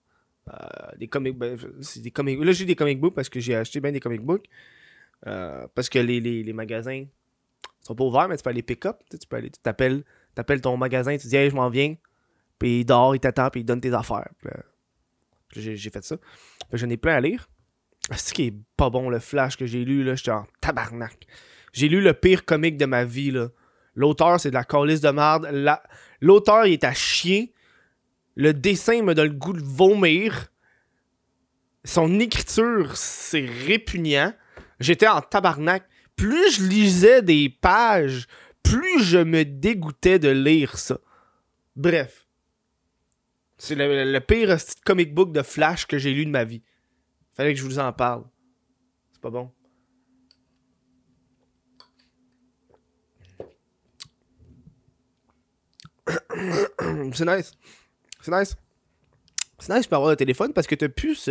des 0.96 1.06
comics 1.06 1.38
ben, 1.38 1.56
des 1.96 2.10
comic 2.10 2.42
là 2.42 2.52
j'ai 2.52 2.64
des 2.64 2.74
comic 2.74 2.98
books 2.98 3.14
parce 3.14 3.28
que 3.28 3.38
j'ai 3.38 3.54
acheté 3.54 3.80
bien 3.80 3.92
des 3.92 4.00
comic 4.00 4.22
books 4.22 4.48
parce 5.22 5.90
que 5.90 5.98
les, 5.98 6.20
les, 6.20 6.52
magasins 6.54 7.04
sont 7.80 7.94
pas 7.94 8.04
ouverts, 8.04 8.28
mais 8.28 8.36
tu 8.36 8.42
peux 8.42 8.50
aller 8.50 8.62
pick-up. 8.62 8.98
Tu 9.10 9.26
peux 9.26 9.36
aller, 9.36 9.50
tu 9.50 9.60
t'appelles, 9.60 10.04
t'appelles 10.34 10.60
ton 10.60 10.76
magasin, 10.76 11.16
tu 11.16 11.26
dis, 11.26 11.36
hey, 11.36 11.50
je 11.50 11.54
m'en 11.54 11.70
viens. 11.70 11.94
Puis 12.58 12.80
il 12.80 12.84
dort, 12.84 13.14
il 13.14 13.20
t'attend, 13.20 13.50
puis 13.50 13.60
il 13.60 13.64
donne 13.64 13.80
tes 13.80 13.94
affaires. 13.94 14.28
j'ai, 15.54 15.76
fait 15.76 16.04
ça. 16.04 16.16
j'en 16.72 16.88
ai 16.90 16.96
plein 16.96 17.14
à 17.14 17.20
lire. 17.20 17.48
C'est 18.16 18.34
qui 18.34 18.46
est 18.46 18.54
pas 18.76 18.90
bon, 18.90 19.10
le 19.10 19.18
flash 19.18 19.56
que 19.56 19.66
j'ai 19.66 19.84
lu, 19.84 20.02
là, 20.02 20.14
j'étais 20.14 20.30
en 20.30 20.46
tabarnak. 20.60 21.26
J'ai 21.72 21.88
lu 21.88 22.00
le 22.00 22.14
pire 22.14 22.44
comique 22.44 22.76
de 22.76 22.86
ma 22.86 23.04
vie, 23.04 23.30
là. 23.30 23.48
L'auteur, 23.94 24.40
c'est 24.40 24.50
de 24.50 24.54
la 24.54 24.64
calice 24.64 25.00
de 25.00 25.10
merde. 25.10 25.48
L'auteur, 26.20 26.66
il 26.66 26.74
est 26.74 26.84
à 26.84 26.94
chier. 26.94 27.52
Le 28.36 28.54
dessin 28.54 29.02
me 29.02 29.14
donne 29.14 29.28
le 29.28 29.34
goût 29.34 29.52
de 29.52 29.62
vomir. 29.62 30.46
Son 31.84 32.20
écriture, 32.20 32.96
c'est 32.96 33.46
répugnant. 33.66 34.32
J'étais 34.78 35.08
en 35.08 35.20
tabarnak 35.20 35.82
plus 36.18 36.56
je 36.56 36.64
lisais 36.64 37.22
des 37.22 37.48
pages, 37.48 38.26
plus 38.62 39.02
je 39.02 39.18
me 39.18 39.44
dégoûtais 39.44 40.18
de 40.18 40.28
lire 40.28 40.76
ça. 40.76 40.98
Bref. 41.76 42.26
C'est 43.56 43.74
le, 43.76 44.18
pire 44.18 44.56
comic 44.84 45.14
book 45.14 45.32
de 45.32 45.42
Flash 45.42 45.86
que 45.86 45.96
j'ai 45.96 46.12
lu 46.12 46.26
de 46.26 46.30
ma 46.30 46.44
vie. 46.44 46.62
Fallait 47.32 47.54
que 47.54 47.60
je 47.60 47.64
vous 47.64 47.78
en 47.78 47.92
parle. 47.92 48.24
C'est 49.12 49.22
pas 49.22 49.30
bon. 49.30 49.50
C'est 57.14 57.24
nice. 57.24 57.52
C'est 58.20 58.32
nice. 58.32 58.56
C'est 59.58 59.74
nice 59.74 59.88
de 59.88 59.94
avoir 59.94 60.10
le 60.10 60.16
téléphone 60.16 60.52
parce 60.52 60.66
que 60.66 60.74
t'as 60.74 60.88
plus 60.88 61.28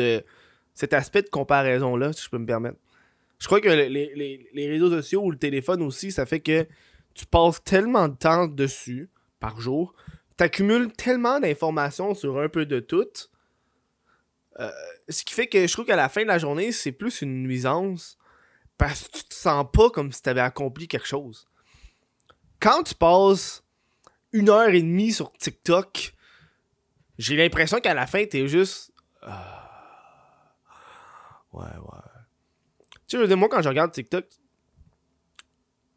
cet 0.73 0.93
aspect 0.93 1.21
de 1.21 1.29
comparaison-là, 1.29 2.13
si 2.13 2.23
je 2.23 2.29
peux 2.29 2.37
me 2.37 2.45
permettre. 2.45 2.77
Je 3.39 3.45
crois 3.45 3.61
que 3.61 3.69
les, 3.69 4.67
réseaux 4.67 4.89
sociaux 4.89 5.23
ou 5.23 5.31
le 5.31 5.37
téléphone 5.37 5.81
aussi, 5.83 6.11
ça 6.11 6.25
fait 6.25 6.39
que 6.39 6.67
tu 7.13 7.25
passes 7.25 7.63
tellement 7.63 8.07
de 8.07 8.15
temps 8.15 8.47
dessus 8.47 9.09
par 9.39 9.59
jour, 9.59 9.93
tu 10.37 10.43
accumules 10.43 10.91
tellement 10.93 11.39
d'informations 11.39 12.13
sur 12.13 12.39
un 12.39 12.49
peu 12.49 12.65
de 12.65 12.79
tout. 12.79 13.05
Euh, 14.59 14.71
ce 15.07 15.23
qui 15.23 15.33
fait 15.33 15.47
que 15.47 15.67
je 15.67 15.71
trouve 15.71 15.85
qu'à 15.85 15.95
la 15.95 16.09
fin 16.09 16.23
de 16.23 16.27
la 16.27 16.39
journée, 16.39 16.71
c'est 16.71 16.91
plus 16.91 17.21
une 17.21 17.43
nuisance 17.43 18.17
parce 18.77 19.07
que 19.07 19.17
tu 19.17 19.23
te 19.23 19.33
sens 19.33 19.65
pas 19.71 19.89
comme 19.89 20.11
si 20.11 20.21
tu 20.21 20.29
avais 20.29 20.41
accompli 20.41 20.87
quelque 20.87 21.07
chose. 21.07 21.47
Quand 22.59 22.83
tu 22.83 22.95
passes 22.95 23.63
une 24.31 24.49
heure 24.49 24.69
et 24.69 24.81
demie 24.81 25.11
sur 25.11 25.31
TikTok, 25.33 26.13
j'ai 27.17 27.35
l'impression 27.35 27.79
qu'à 27.79 27.93
la 27.93 28.07
fin, 28.07 28.25
t'es 28.25 28.47
juste. 28.47 28.91
Ah, 29.21 30.55
ouais, 31.53 31.63
ouais. 31.63 32.06
Tu 33.07 33.17
sais, 33.17 33.35
moi, 33.35 33.47
quand 33.49 33.61
je 33.61 33.69
regarde 33.69 33.91
TikTok, 33.91 34.25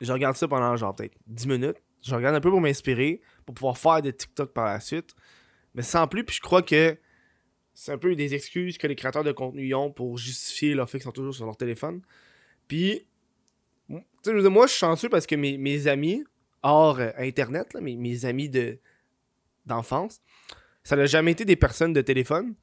je 0.00 0.12
regarde 0.12 0.36
ça 0.36 0.48
pendant 0.48 0.76
genre 0.76 0.94
peut-être 0.94 1.16
10 1.26 1.46
minutes. 1.46 1.76
Je 2.02 2.14
regarde 2.14 2.34
un 2.34 2.40
peu 2.40 2.50
pour 2.50 2.60
m'inspirer, 2.60 3.20
pour 3.44 3.54
pouvoir 3.54 3.76
faire 3.76 4.00
des 4.00 4.12
TikTok 4.12 4.52
par 4.52 4.66
la 4.66 4.80
suite. 4.80 5.14
Mais 5.74 5.82
sans 5.82 6.06
plus, 6.06 6.24
puis 6.24 6.36
je 6.36 6.40
crois 6.40 6.62
que 6.62 6.96
c'est 7.74 7.92
un 7.92 7.98
peu 7.98 8.14
des 8.14 8.34
excuses 8.34 8.78
que 8.78 8.86
les 8.86 8.96
créateurs 8.96 9.24
de 9.24 9.32
contenu 9.32 9.74
ont 9.74 9.90
pour 9.90 10.16
justifier 10.16 10.74
leur 10.74 10.88
fait 10.88 10.98
qu'ils 10.98 11.04
sont 11.04 11.12
toujours 11.12 11.34
sur 11.34 11.44
leur 11.44 11.56
téléphone. 11.56 12.00
Puis, 12.68 13.06
tu 13.88 13.96
sais, 14.22 14.32
moi, 14.32 14.66
je 14.66 14.72
suis 14.72 14.80
chanceux 14.80 15.08
parce 15.08 15.26
que 15.26 15.34
mes, 15.34 15.86
amis, 15.86 16.24
hors 16.62 16.98
euh, 17.00 17.10
Internet, 17.18 17.74
mes, 17.80 17.96
mes, 17.96 18.24
amis 18.24 18.48
de 18.48 18.78
d'enfance, 19.66 20.20
ça 20.82 20.96
n'a 20.96 21.06
jamais 21.06 21.32
été 21.32 21.44
des 21.44 21.56
personnes 21.56 21.92
de 21.92 22.00
téléphone. 22.00 22.54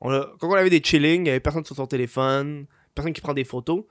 On 0.00 0.10
quand 0.38 0.48
on 0.48 0.54
avait 0.54 0.70
des 0.70 0.82
chillings, 0.82 1.20
il 1.20 1.24
n'y 1.24 1.30
avait 1.30 1.40
personne 1.40 1.64
sur 1.64 1.76
son 1.76 1.86
téléphone 1.86 2.66
personne 2.94 3.12
qui 3.12 3.20
prend 3.20 3.34
des 3.34 3.44
photos. 3.44 3.84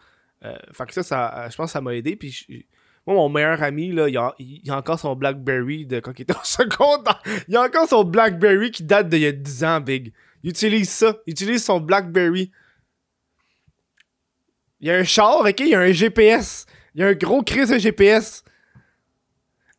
Euh, 0.43 0.55
fait 0.71 0.85
que 0.85 1.01
ça, 1.01 1.47
je 1.49 1.55
pense 1.55 1.67
que 1.67 1.71
ça 1.71 1.81
m'a 1.81 1.95
aidé. 1.95 2.15
Puis 2.15 2.65
moi, 3.05 3.15
mon 3.15 3.29
meilleur 3.29 3.61
ami, 3.63 3.91
là, 3.91 4.07
il 4.07 4.69
a, 4.69 4.77
encore 4.77 4.99
son 4.99 5.15
Blackberry 5.15 5.85
de 5.85 5.99
quand 5.99 6.17
il 6.17 6.23
était 6.23 6.35
en 6.35 6.43
secondaire. 6.43 7.21
Il 7.47 7.55
a 7.55 7.63
encore 7.63 7.87
son 7.87 8.03
Blackberry 8.03 8.71
qui 8.71 8.83
date 8.83 9.09
d'il 9.09 9.21
y 9.21 9.25
a 9.25 9.31
10 9.31 9.63
ans, 9.63 9.81
Big. 9.81 10.13
Il 10.43 10.51
utilise 10.51 10.89
ça. 10.89 11.17
Il 11.25 11.31
utilise 11.31 11.63
son 11.63 11.79
Blackberry. 11.79 12.51
Il 14.79 14.87
y 14.87 14.91
a 14.91 14.95
un 14.95 15.03
char, 15.03 15.41
ok? 15.41 15.59
Il 15.59 15.69
y 15.69 15.75
a 15.75 15.79
un 15.79 15.91
GPS. 15.91 16.65
Il 16.95 17.01
y 17.01 17.03
a 17.03 17.07
un 17.07 17.13
gros 17.13 17.43
crise 17.43 17.69
de 17.69 17.77
GPS. 17.77 18.43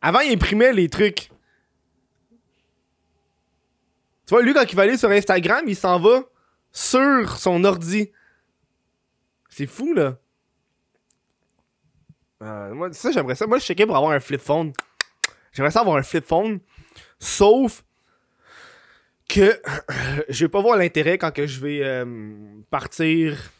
Avant, 0.01 0.19
il 0.19 0.33
imprimait 0.33 0.73
les 0.73 0.89
trucs. 0.89 1.31
Tu 4.27 4.35
vois, 4.35 4.41
lui, 4.43 4.53
quand 4.53 4.63
il 4.69 4.75
va 4.75 4.83
aller 4.83 4.97
sur 4.97 5.09
Instagram, 5.09 5.65
il 5.67 5.75
s'en 5.75 5.99
va 5.99 6.23
sur 6.71 7.37
son 7.37 7.63
ordi. 7.63 8.11
C'est 9.51 9.67
fou, 9.67 9.93
là. 9.93 10.17
Euh, 12.41 12.73
moi, 12.73 12.91
ça, 12.93 13.11
j'aimerais 13.11 13.35
ça. 13.35 13.45
Moi, 13.45 13.59
je 13.59 13.65
checkais 13.65 13.85
pour 13.85 13.95
avoir 13.95 14.13
un 14.13 14.19
flip 14.19 14.41
phone. 14.41 14.73
J'aimerais 15.51 15.71
ça 15.71 15.81
avoir 15.81 15.97
un 15.97 16.03
flip 16.03 16.25
phone. 16.25 16.59
Sauf 17.19 17.83
que 19.27 19.61
je 20.29 20.45
vais 20.45 20.49
pas 20.49 20.61
voir 20.61 20.77
l'intérêt 20.77 21.17
quand 21.17 21.31
je 21.45 21.59
vais 21.59 21.83
euh, 21.83 22.05
partir. 22.69 23.51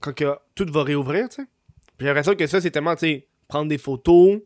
Quand 0.00 0.14
que 0.14 0.36
tout 0.54 0.66
va 0.70 0.82
réouvrir, 0.82 1.28
tu 1.28 1.42
sais. 1.42 1.48
J'ai 2.00 2.06
l'impression 2.06 2.34
que 2.34 2.46
ça, 2.46 2.60
c'est 2.60 2.70
tellement, 2.70 2.94
tu 2.96 3.06
sais, 3.06 3.28
prendre 3.46 3.68
des 3.68 3.78
photos, 3.78 4.40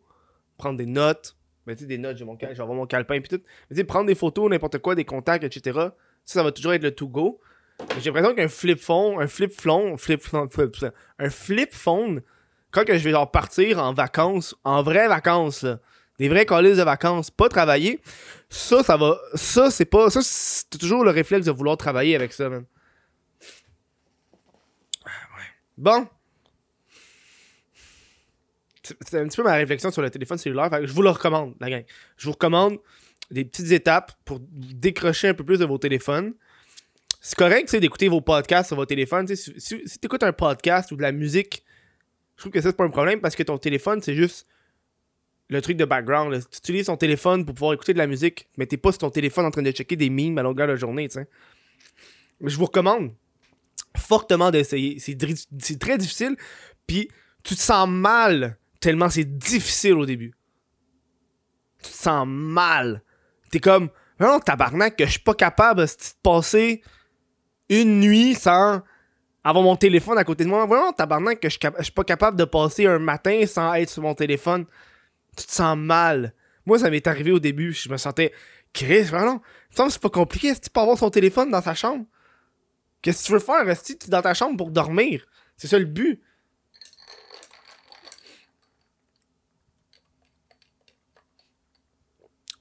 prendre 0.58 0.76
des 0.76 0.86
notes. 0.86 1.36
Mais 1.66 1.74
tu 1.74 1.82
sais, 1.82 1.86
des 1.86 1.98
notes, 1.98 2.16
j'ai 2.16 2.24
mon, 2.24 2.36
mon 2.74 2.86
calepin 2.86 3.20
puis 3.20 3.28
tout. 3.28 3.42
Mais 3.70 3.74
tu 3.74 3.76
sais, 3.76 3.84
prendre 3.84 4.06
des 4.06 4.14
photos, 4.14 4.50
n'importe 4.50 4.78
quoi, 4.78 4.94
des 4.94 5.04
contacts, 5.04 5.44
etc. 5.44 5.78
Ça, 6.24 6.34
ça 6.34 6.42
va 6.42 6.52
toujours 6.52 6.74
être 6.74 6.82
le 6.82 6.94
to 6.94 7.08
go. 7.08 7.40
J'ai 7.98 8.10
l'impression 8.10 8.34
qu'un 8.34 8.48
flip 8.48 8.78
phone, 8.78 9.20
un 9.22 9.28
flip 9.28 9.52
phone, 9.52 9.96
flip, 9.98 10.22
flip, 10.22 10.86
un 11.18 11.30
flip 11.30 11.72
phone, 11.72 12.22
quand 12.70 12.84
que 12.84 12.98
je 12.98 13.04
vais 13.04 13.10
genre 13.10 13.30
partir 13.30 13.78
en 13.78 13.92
vacances, 13.92 14.54
en 14.64 14.82
vraies 14.82 15.08
vacances, 15.08 15.64
Des 16.18 16.28
vrais 16.28 16.46
calices 16.46 16.76
de 16.76 16.82
vacances, 16.82 17.30
pas 17.30 17.48
travailler. 17.48 18.00
Ça, 18.50 18.82
ça 18.82 18.96
va. 18.96 19.20
Ça, 19.34 19.70
c'est 19.70 19.84
pas. 19.84 20.10
Ça, 20.10 20.20
c'est 20.22 20.68
toujours 20.78 21.04
le 21.04 21.10
réflexe 21.10 21.46
de 21.46 21.52
vouloir 21.52 21.76
travailler 21.76 22.16
avec 22.16 22.32
ça, 22.32 22.48
man. 22.48 22.64
Bon. 25.76 26.08
C'est 28.82 29.20
un 29.20 29.28
petit 29.28 29.36
peu 29.36 29.44
ma 29.44 29.54
réflexion 29.54 29.92
sur 29.92 30.02
le 30.02 30.10
téléphone 30.10 30.38
cellulaire. 30.38 30.70
je 30.82 30.92
vous 30.92 31.02
le 31.02 31.10
recommande, 31.10 31.54
la. 31.60 31.68
Je 32.16 32.24
vous 32.24 32.32
recommande 32.32 32.78
des 33.30 33.44
petites 33.44 33.70
étapes 33.70 34.12
pour 34.24 34.40
décrocher 34.40 35.28
un 35.28 35.34
peu 35.34 35.44
plus 35.44 35.58
de 35.58 35.66
vos 35.66 35.78
téléphones. 35.78 36.34
C'est 37.20 37.36
correct 37.36 37.74
d'écouter 37.74 38.08
vos 38.08 38.20
podcasts 38.20 38.68
sur 38.68 38.76
votre 38.76 38.88
téléphone. 38.88 39.26
si, 39.26 39.54
si, 39.56 39.78
tu 39.84 40.06
écoutes 40.06 40.22
un 40.22 40.32
podcast 40.32 40.92
ou 40.92 40.96
de 40.96 41.02
la 41.02 41.12
musique, 41.12 41.64
je 42.36 42.42
trouve 42.42 42.52
que 42.52 42.60
ça, 42.60 42.68
c'est 42.68 42.76
pas 42.76 42.84
un 42.84 42.90
problème 42.90 43.20
parce 43.20 43.34
que 43.34 43.42
ton 43.42 43.58
téléphone, 43.58 44.00
c'est 44.00 44.14
juste 44.14 44.46
le 45.48 45.60
truc 45.60 45.76
de 45.76 45.84
background. 45.84 46.40
Tu 46.50 46.58
utilises 46.58 46.86
ton 46.86 46.96
téléphone 46.96 47.44
pour 47.44 47.54
pouvoir 47.54 47.72
écouter 47.72 47.92
de 47.92 47.98
la 47.98 48.06
musique, 48.06 48.48
mais 48.56 48.66
t'es 48.66 48.76
pas 48.76 48.92
sur 48.92 48.98
ton 48.98 49.10
téléphone 49.10 49.46
en 49.46 49.50
train 49.50 49.62
de 49.62 49.70
checker 49.72 49.96
des 49.96 50.10
memes 50.10 50.38
à 50.38 50.42
longueur 50.42 50.68
de 50.68 50.76
journée. 50.76 51.08
Mais 52.40 52.50
je 52.50 52.56
vous 52.56 52.66
recommande 52.66 53.12
fortement 53.96 54.50
d'essayer. 54.50 54.98
C'est 55.00 55.78
très 55.78 55.98
difficile. 55.98 56.36
Puis 56.86 57.10
tu 57.42 57.56
te 57.56 57.60
sens 57.60 57.88
mal 57.88 58.58
tellement 58.80 59.08
c'est 59.08 59.24
difficile 59.24 59.94
au 59.94 60.06
début. 60.06 60.34
Tu 61.82 61.90
te 61.90 61.96
sens 61.96 62.26
mal. 62.28 63.02
T'es 63.50 63.60
comme, 63.60 63.90
non, 64.20 64.40
tabarnak, 64.40 64.96
que 64.96 65.06
je 65.06 65.12
suis 65.12 65.20
pas 65.20 65.34
capable 65.34 65.84
de 65.84 65.88
passer 66.22 66.82
une 67.68 68.00
nuit 68.00 68.34
sans 68.34 68.82
avoir 69.44 69.64
mon 69.64 69.76
téléphone 69.76 70.18
à 70.18 70.24
côté 70.24 70.44
de 70.44 70.48
moi. 70.48 70.66
Vraiment, 70.66 70.92
tabarnak, 70.92 71.40
que 71.40 71.48
je 71.48 71.58
suis 71.82 71.92
pas 71.92 72.04
capable 72.04 72.36
de 72.36 72.44
passer 72.44 72.86
un 72.86 72.98
matin 72.98 73.46
sans 73.46 73.74
être 73.74 73.90
sur 73.90 74.02
mon 74.02 74.14
téléphone. 74.14 74.66
Tu 75.36 75.46
te 75.46 75.52
sens 75.52 75.76
mal. 75.76 76.34
Moi, 76.66 76.78
ça 76.78 76.90
m'est 76.90 77.06
arrivé 77.06 77.30
au 77.30 77.38
début. 77.38 77.72
Je 77.72 77.88
me 77.88 77.96
sentais, 77.96 78.32
Chris, 78.72 79.04
vraiment, 79.04 79.40
c'est 79.70 80.00
pas 80.00 80.10
compliqué. 80.10 80.52
Si 80.54 80.60
tu 80.62 80.70
peux 80.70 80.80
avoir 80.80 80.98
son 80.98 81.10
téléphone 81.10 81.50
dans 81.50 81.62
sa 81.62 81.74
chambre? 81.74 82.04
Qu'est-ce 83.00 83.22
que 83.22 83.26
tu 83.26 83.32
veux 83.32 83.38
faire? 83.38 83.64
Rester 83.64 83.96
dans 84.08 84.22
ta 84.22 84.34
chambre 84.34 84.56
pour 84.56 84.70
dormir? 84.70 85.24
C'est 85.56 85.68
ça 85.68 85.78
le 85.78 85.84
but. 85.84 86.20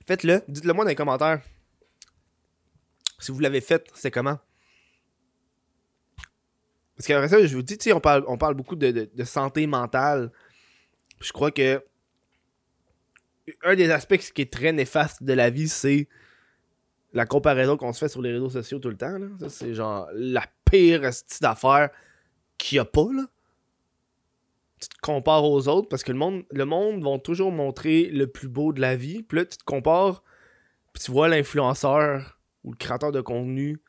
Faites-le. 0.05 0.41
Dites-le 0.47 0.73
moi 0.73 0.85
dans 0.85 0.89
les 0.89 0.95
commentaires. 0.95 1.41
Si 3.19 3.31
vous 3.31 3.39
l'avez 3.39 3.61
fait, 3.61 3.89
c'est 3.93 4.11
comment? 4.11 4.39
Parce 6.97 7.05
qu'après 7.05 7.29
ça, 7.29 7.45
je 7.45 7.55
vous 7.55 7.61
dis, 7.61 7.77
on 7.93 7.99
parle, 7.99 8.23
on 8.27 8.37
parle 8.37 8.55
beaucoup 8.55 8.75
de, 8.75 9.07
santé 9.23 9.67
mentale. 9.67 10.31
Je 11.21 11.31
crois 11.31 11.51
que 11.51 11.83
un 13.63 13.75
des 13.75 13.91
aspects 13.91 14.17
qui 14.17 14.41
est 14.41 14.51
très 14.51 14.73
néfaste 14.73 15.23
de 15.23 15.33
la 15.33 15.49
vie, 15.51 15.69
c'est 15.69 16.09
la 17.13 17.25
comparaison 17.25 17.77
qu'on 17.77 17.93
se 17.93 17.99
fait 17.99 18.09
sur 18.09 18.21
les 18.21 18.33
réseaux 18.33 18.49
sociaux 18.49 18.79
tout 18.79 18.89
le 18.89 18.97
temps. 18.97 19.15
Ça, 19.39 19.49
c'est 19.49 19.73
genre 19.75 20.09
la 20.13 20.43
pire 20.65 21.13
style 21.13 21.41
d'affaires 21.41 21.91
qu'il 22.57 22.77
n'y 22.77 22.79
a 22.79 22.85
pas. 22.85 23.07
Là. 23.13 23.25
Tu 24.79 24.89
te 24.89 24.99
compares 25.01 25.45
aux 25.45 25.67
autres 25.67 25.87
parce 25.87 26.03
que 26.03 26.11
le 26.11 26.17
monde, 26.17 26.43
le 26.51 26.65
monde 26.65 27.03
va 27.03 27.19
toujours 27.19 27.51
montrer 27.51 28.05
le 28.05 28.27
plus 28.27 28.47
beau 28.47 28.73
de 28.73 28.81
la 28.81 28.95
vie. 28.95 29.21
Puis 29.21 29.37
là, 29.37 29.45
tu 29.45 29.57
te 29.57 29.63
compares, 29.63 30.23
puis 30.93 31.03
tu 31.03 31.11
vois 31.11 31.27
l'influenceur 31.27 32.39
ou 32.63 32.71
le 32.71 32.77
créateur 32.77 33.11
de 33.11 33.21
contenu 33.21 33.79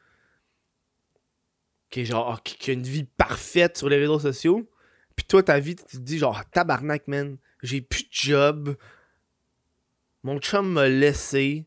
qui 1.90 2.00
est 2.02 2.12
ah, 2.12 2.36
a 2.36 2.70
une 2.70 2.82
vie 2.82 3.04
parfaite 3.04 3.78
sur 3.78 3.88
les 3.88 3.98
réseaux 3.98 4.18
sociaux. 4.18 4.68
Puis 5.16 5.24
toi, 5.26 5.42
ta 5.42 5.58
vie, 5.58 5.76
tu 5.76 5.84
te 5.84 5.96
dis 5.96 6.18
genre 6.18 6.44
tabarnak, 6.50 7.08
man, 7.08 7.38
j'ai 7.62 7.80
plus 7.80 8.04
de 8.04 8.08
job. 8.10 8.76
Mon 10.22 10.38
chum 10.38 10.72
m'a 10.72 10.88
laissé 10.88 11.66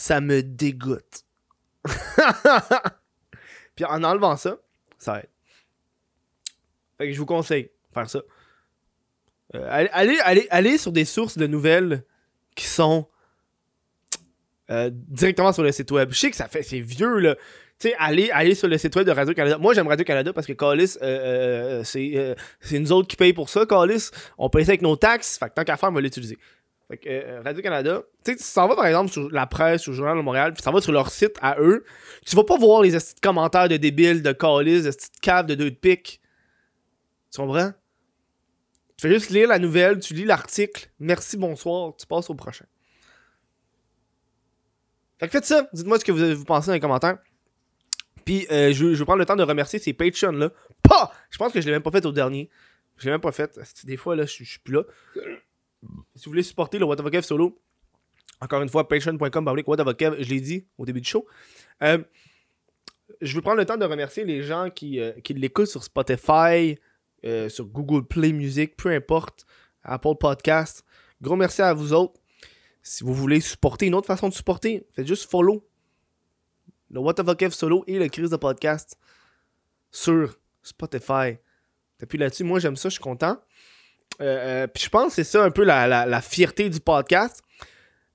ça 0.00 0.20
me 0.20 0.42
dégoûte. 0.42 1.26
Puis 3.76 3.84
en 3.84 4.02
enlevant 4.02 4.36
ça, 4.36 4.56
ça 4.98 5.20
aide. 5.20 5.28
Fait 6.96 7.08
que 7.08 7.12
je 7.12 7.18
vous 7.18 7.26
conseille 7.26 7.64
de 7.64 7.70
faire 7.92 8.08
ça. 8.08 8.22
Euh, 9.54 9.66
allez, 9.70 10.18
allez, 10.20 10.46
allez, 10.50 10.78
sur 10.78 10.92
des 10.92 11.04
sources 11.04 11.36
de 11.36 11.46
nouvelles 11.46 12.04
qui 12.54 12.64
sont 12.64 13.08
euh, 14.70 14.90
directement 14.92 15.52
sur 15.52 15.62
le 15.62 15.72
site 15.72 15.90
web. 15.90 16.10
Je 16.12 16.18
sais 16.18 16.30
que 16.30 16.36
ça 16.36 16.48
fait, 16.48 16.62
c'est 16.62 16.80
vieux 16.80 17.18
là. 17.18 17.36
Sais, 17.80 17.94
allez, 17.98 18.30
allez 18.30 18.54
sur 18.54 18.68
le 18.68 18.76
site 18.76 18.94
web 18.94 19.06
de 19.06 19.12
Radio-Canada. 19.12 19.56
Moi, 19.56 19.72
j'aime 19.72 19.88
Radio-Canada 19.88 20.32
parce 20.34 20.46
que 20.46 20.52
Callis, 20.52 20.98
euh, 21.00 21.82
c'est, 21.82 22.36
c'est 22.60 22.78
nous 22.78 22.92
autres 22.92 23.08
qui 23.08 23.16
payent 23.16 23.32
pour 23.32 23.48
ça, 23.48 23.64
Callis. 23.64 24.10
On 24.36 24.50
paye 24.50 24.66
ça 24.66 24.72
avec 24.72 24.82
nos 24.82 24.96
taxes. 24.96 25.38
Fait 25.38 25.48
que 25.48 25.54
tant 25.54 25.64
qu'à 25.64 25.78
faire, 25.78 25.88
on 25.88 25.92
va 25.92 26.02
l'utiliser. 26.02 26.36
Fait 26.90 27.00
euh, 27.06 27.40
Radio-Canada, 27.44 28.02
tu 28.24 28.32
sais, 28.32 28.38
s'en 28.38 28.66
vas 28.66 28.74
par 28.74 28.86
exemple 28.86 29.12
sur 29.12 29.30
la 29.30 29.46
presse 29.46 29.86
ou 29.86 29.90
le 29.90 29.96
Journal 29.96 30.16
de 30.16 30.22
Montréal, 30.22 30.52
puis 30.52 30.62
s'en 30.62 30.72
vas 30.72 30.80
sur 30.80 30.90
leur 30.90 31.10
site 31.10 31.36
à 31.40 31.56
eux, 31.60 31.84
tu 32.26 32.34
vas 32.34 32.42
pas 32.42 32.58
voir 32.58 32.82
les 32.82 32.96
commentaires 33.22 33.68
de 33.68 33.76
débiles, 33.76 34.22
de 34.22 34.32
calices, 34.32 34.84
de 34.84 34.90
petites 34.90 35.20
caves 35.20 35.46
de 35.46 35.54
deux 35.54 35.70
de 35.70 35.76
pique. 35.76 36.20
Tu 37.32 37.40
comprends? 37.40 37.72
Tu 38.96 39.06
fais 39.06 39.14
juste 39.14 39.30
lire 39.30 39.48
la 39.48 39.60
nouvelle, 39.60 40.00
tu 40.00 40.14
lis 40.14 40.24
l'article, 40.24 40.90
merci, 40.98 41.36
bonsoir, 41.36 41.94
tu 41.96 42.06
passes 42.06 42.28
au 42.28 42.34
prochain. 42.34 42.66
Fait 45.20 45.26
que 45.26 45.32
faites 45.32 45.44
ça, 45.44 45.68
dites-moi 45.72 46.00
ce 46.00 46.04
que 46.04 46.12
vous 46.12 46.44
pensez 46.44 46.66
dans 46.66 46.72
les 46.72 46.80
commentaires. 46.80 47.18
Puis 48.24 48.46
euh, 48.50 48.72
je, 48.72 48.94
je 48.94 48.98
vais 48.98 49.04
prendre 49.04 49.18
le 49.18 49.26
temps 49.26 49.36
de 49.36 49.42
remercier 49.42 49.78
ces 49.78 49.92
Patreons 49.92 50.32
là. 50.32 50.50
Pas! 50.82 51.12
Je 51.30 51.38
pense 51.38 51.52
que 51.52 51.60
je 51.60 51.66
l'ai 51.66 51.72
même 51.72 51.82
pas 51.82 51.90
fait 51.90 52.04
au 52.06 52.12
dernier. 52.12 52.50
Je 52.96 53.06
l'ai 53.06 53.10
même 53.12 53.20
pas 53.20 53.32
fait. 53.32 53.58
Des 53.84 53.96
fois 53.96 54.16
là, 54.16 54.26
je 54.26 54.44
suis 54.44 54.58
plus 54.58 54.74
là. 54.74 54.82
Si 56.14 56.24
vous 56.24 56.30
voulez 56.32 56.42
supporter 56.42 56.78
le 56.78 56.84
What 56.84 56.96
the 56.96 57.20
solo, 57.22 57.58
encore 58.40 58.62
une 58.62 58.68
fois, 58.68 58.86
patreon.com, 58.86 59.54
je 59.56 60.28
l'ai 60.28 60.40
dit 60.40 60.66
au 60.78 60.84
début 60.84 61.00
du 61.00 61.08
show. 61.08 61.26
Euh, 61.82 61.98
je 63.20 63.34
vais 63.34 63.42
prendre 63.42 63.58
le 63.58 63.66
temps 63.66 63.76
de 63.76 63.84
remercier 63.84 64.24
les 64.24 64.42
gens 64.42 64.70
qui, 64.70 65.00
euh, 65.00 65.12
qui 65.24 65.34
l'écoutent 65.34 65.66
sur 65.66 65.82
Spotify, 65.82 66.78
sur 67.48 67.66
Google 67.66 68.06
Play 68.06 68.32
Music, 68.32 68.76
peu 68.76 68.90
importe, 68.90 69.44
Apple 69.82 70.16
Podcast. 70.18 70.84
Gros 71.20 71.36
merci 71.36 71.60
à 71.62 71.74
vous 71.74 71.92
autres. 71.92 72.20
Si 72.82 73.04
vous 73.04 73.12
voulez 73.14 73.40
supporter 73.40 73.86
une 73.86 73.94
autre 73.94 74.06
façon 74.06 74.28
de 74.28 74.34
supporter, 74.34 74.86
faites 74.92 75.06
juste 75.06 75.30
follow 75.30 75.66
le 76.90 77.00
What 77.00 77.14
the 77.14 77.36
Kev 77.36 77.50
solo 77.50 77.84
et 77.86 77.98
le 77.98 78.08
Chris 78.08 78.28
de 78.28 78.36
podcast 78.36 78.98
sur 79.90 80.36
Spotify. 80.62 81.38
T'appuies 81.98 82.18
là-dessus. 82.18 82.44
Moi, 82.44 82.58
j'aime 82.60 82.76
ça, 82.76 82.88
je 82.88 82.94
suis 82.94 83.02
content. 83.02 83.38
Euh, 84.20 84.64
euh, 84.64 84.66
puis 84.66 84.84
je 84.84 84.88
pense 84.88 85.08
que 85.08 85.12
c'est 85.14 85.24
ça 85.24 85.44
un 85.44 85.50
peu 85.50 85.64
la, 85.64 86.20
fierté 86.20 86.68
du 86.68 86.80
podcast. 86.80 87.42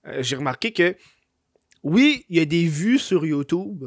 Euh, 0.07 0.21
j'ai 0.21 0.35
remarqué 0.35 0.71
que 0.71 0.95
oui, 1.83 2.25
il 2.29 2.37
y 2.37 2.39
a 2.39 2.45
des 2.45 2.65
vues 2.65 2.99
sur 2.99 3.25
YouTube. 3.25 3.85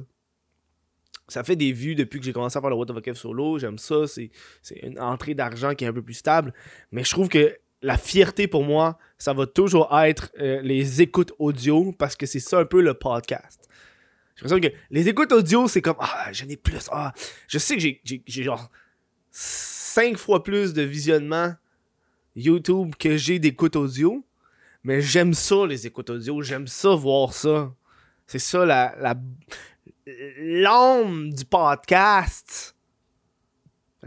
Ça 1.28 1.44
fait 1.44 1.56
des 1.56 1.72
vues 1.72 1.94
depuis 1.94 2.20
que 2.20 2.24
j'ai 2.24 2.32
commencé 2.32 2.56
à 2.56 2.60
faire 2.60 2.70
le 2.70 2.76
What 2.76 2.90
of 2.90 3.06
a 3.06 3.14
solo. 3.14 3.58
J'aime 3.58 3.78
ça. 3.78 4.06
C'est, 4.06 4.30
une 4.82 4.98
entrée 4.98 5.34
d'argent 5.34 5.74
qui 5.74 5.84
est 5.84 5.88
un 5.88 5.92
peu 5.92 6.02
plus 6.02 6.14
stable. 6.14 6.54
Mais 6.90 7.04
je 7.04 7.10
trouve 7.10 7.28
que 7.28 7.54
la 7.82 7.98
fierté 7.98 8.48
pour 8.48 8.64
moi, 8.64 8.98
ça 9.18 9.34
va 9.34 9.46
toujours 9.46 9.96
être 10.00 10.32
les 10.38 11.02
écoutes 11.02 11.32
audio 11.38 11.92
parce 11.92 12.16
que 12.16 12.24
c'est 12.24 12.40
ça 12.40 12.58
un 12.60 12.64
peu 12.64 12.80
le 12.80 12.94
podcast. 12.94 13.68
J'ai 14.38 14.44
l'impression 14.44 14.70
que 14.70 14.76
les 14.90 15.08
écoutes 15.08 15.32
audio, 15.32 15.66
c'est 15.66 15.82
comme 15.82 15.96
Ah, 15.98 16.28
j'en 16.32 16.48
ai 16.48 16.56
plus. 16.56 16.88
Ah, 16.92 17.12
je 17.48 17.58
sais 17.58 17.76
que 17.76 17.82
j'ai, 17.82 18.22
genre 18.26 18.70
5 19.32 20.16
fois 20.16 20.44
plus 20.44 20.72
de 20.72 20.82
visionnement 20.82 21.54
YouTube 22.36 22.94
que 22.96 23.16
j'ai 23.16 23.40
d'écoute 23.40 23.74
audio. 23.74 24.24
Mais 24.84 25.00
j'aime 25.00 25.34
ça, 25.34 25.66
les 25.66 25.88
écoutes 25.88 26.10
audio. 26.10 26.40
J'aime 26.40 26.68
ça, 26.68 26.94
voir 26.94 27.34
ça. 27.34 27.74
C'est 28.28 28.38
ça, 28.38 28.64
la, 28.64 28.94
la 29.00 29.16
l'âme 30.38 31.32
du 31.32 31.44
podcast. 31.44 32.76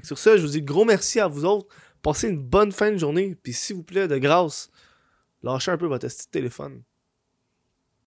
sur 0.03 0.17
ça, 0.17 0.37
je 0.37 0.43
vous 0.43 0.51
dis 0.51 0.61
gros 0.61 0.85
merci 0.85 1.19
à 1.19 1.27
vous 1.27 1.43
autres. 1.43 1.67
Passez 2.01 2.29
une 2.29 2.41
bonne 2.41 2.71
fin 2.71 2.89
de 2.91 2.97
journée. 2.97 3.35
Puis 3.43 3.51
s'il 3.51 3.75
vous 3.75 3.83
plaît, 3.83 4.07
de 4.07 4.17
grâce, 4.17 4.71
lâchez 5.43 5.71
un 5.71 5.77
peu 5.77 5.87
votre 5.87 6.07
téléphone. 6.31 6.83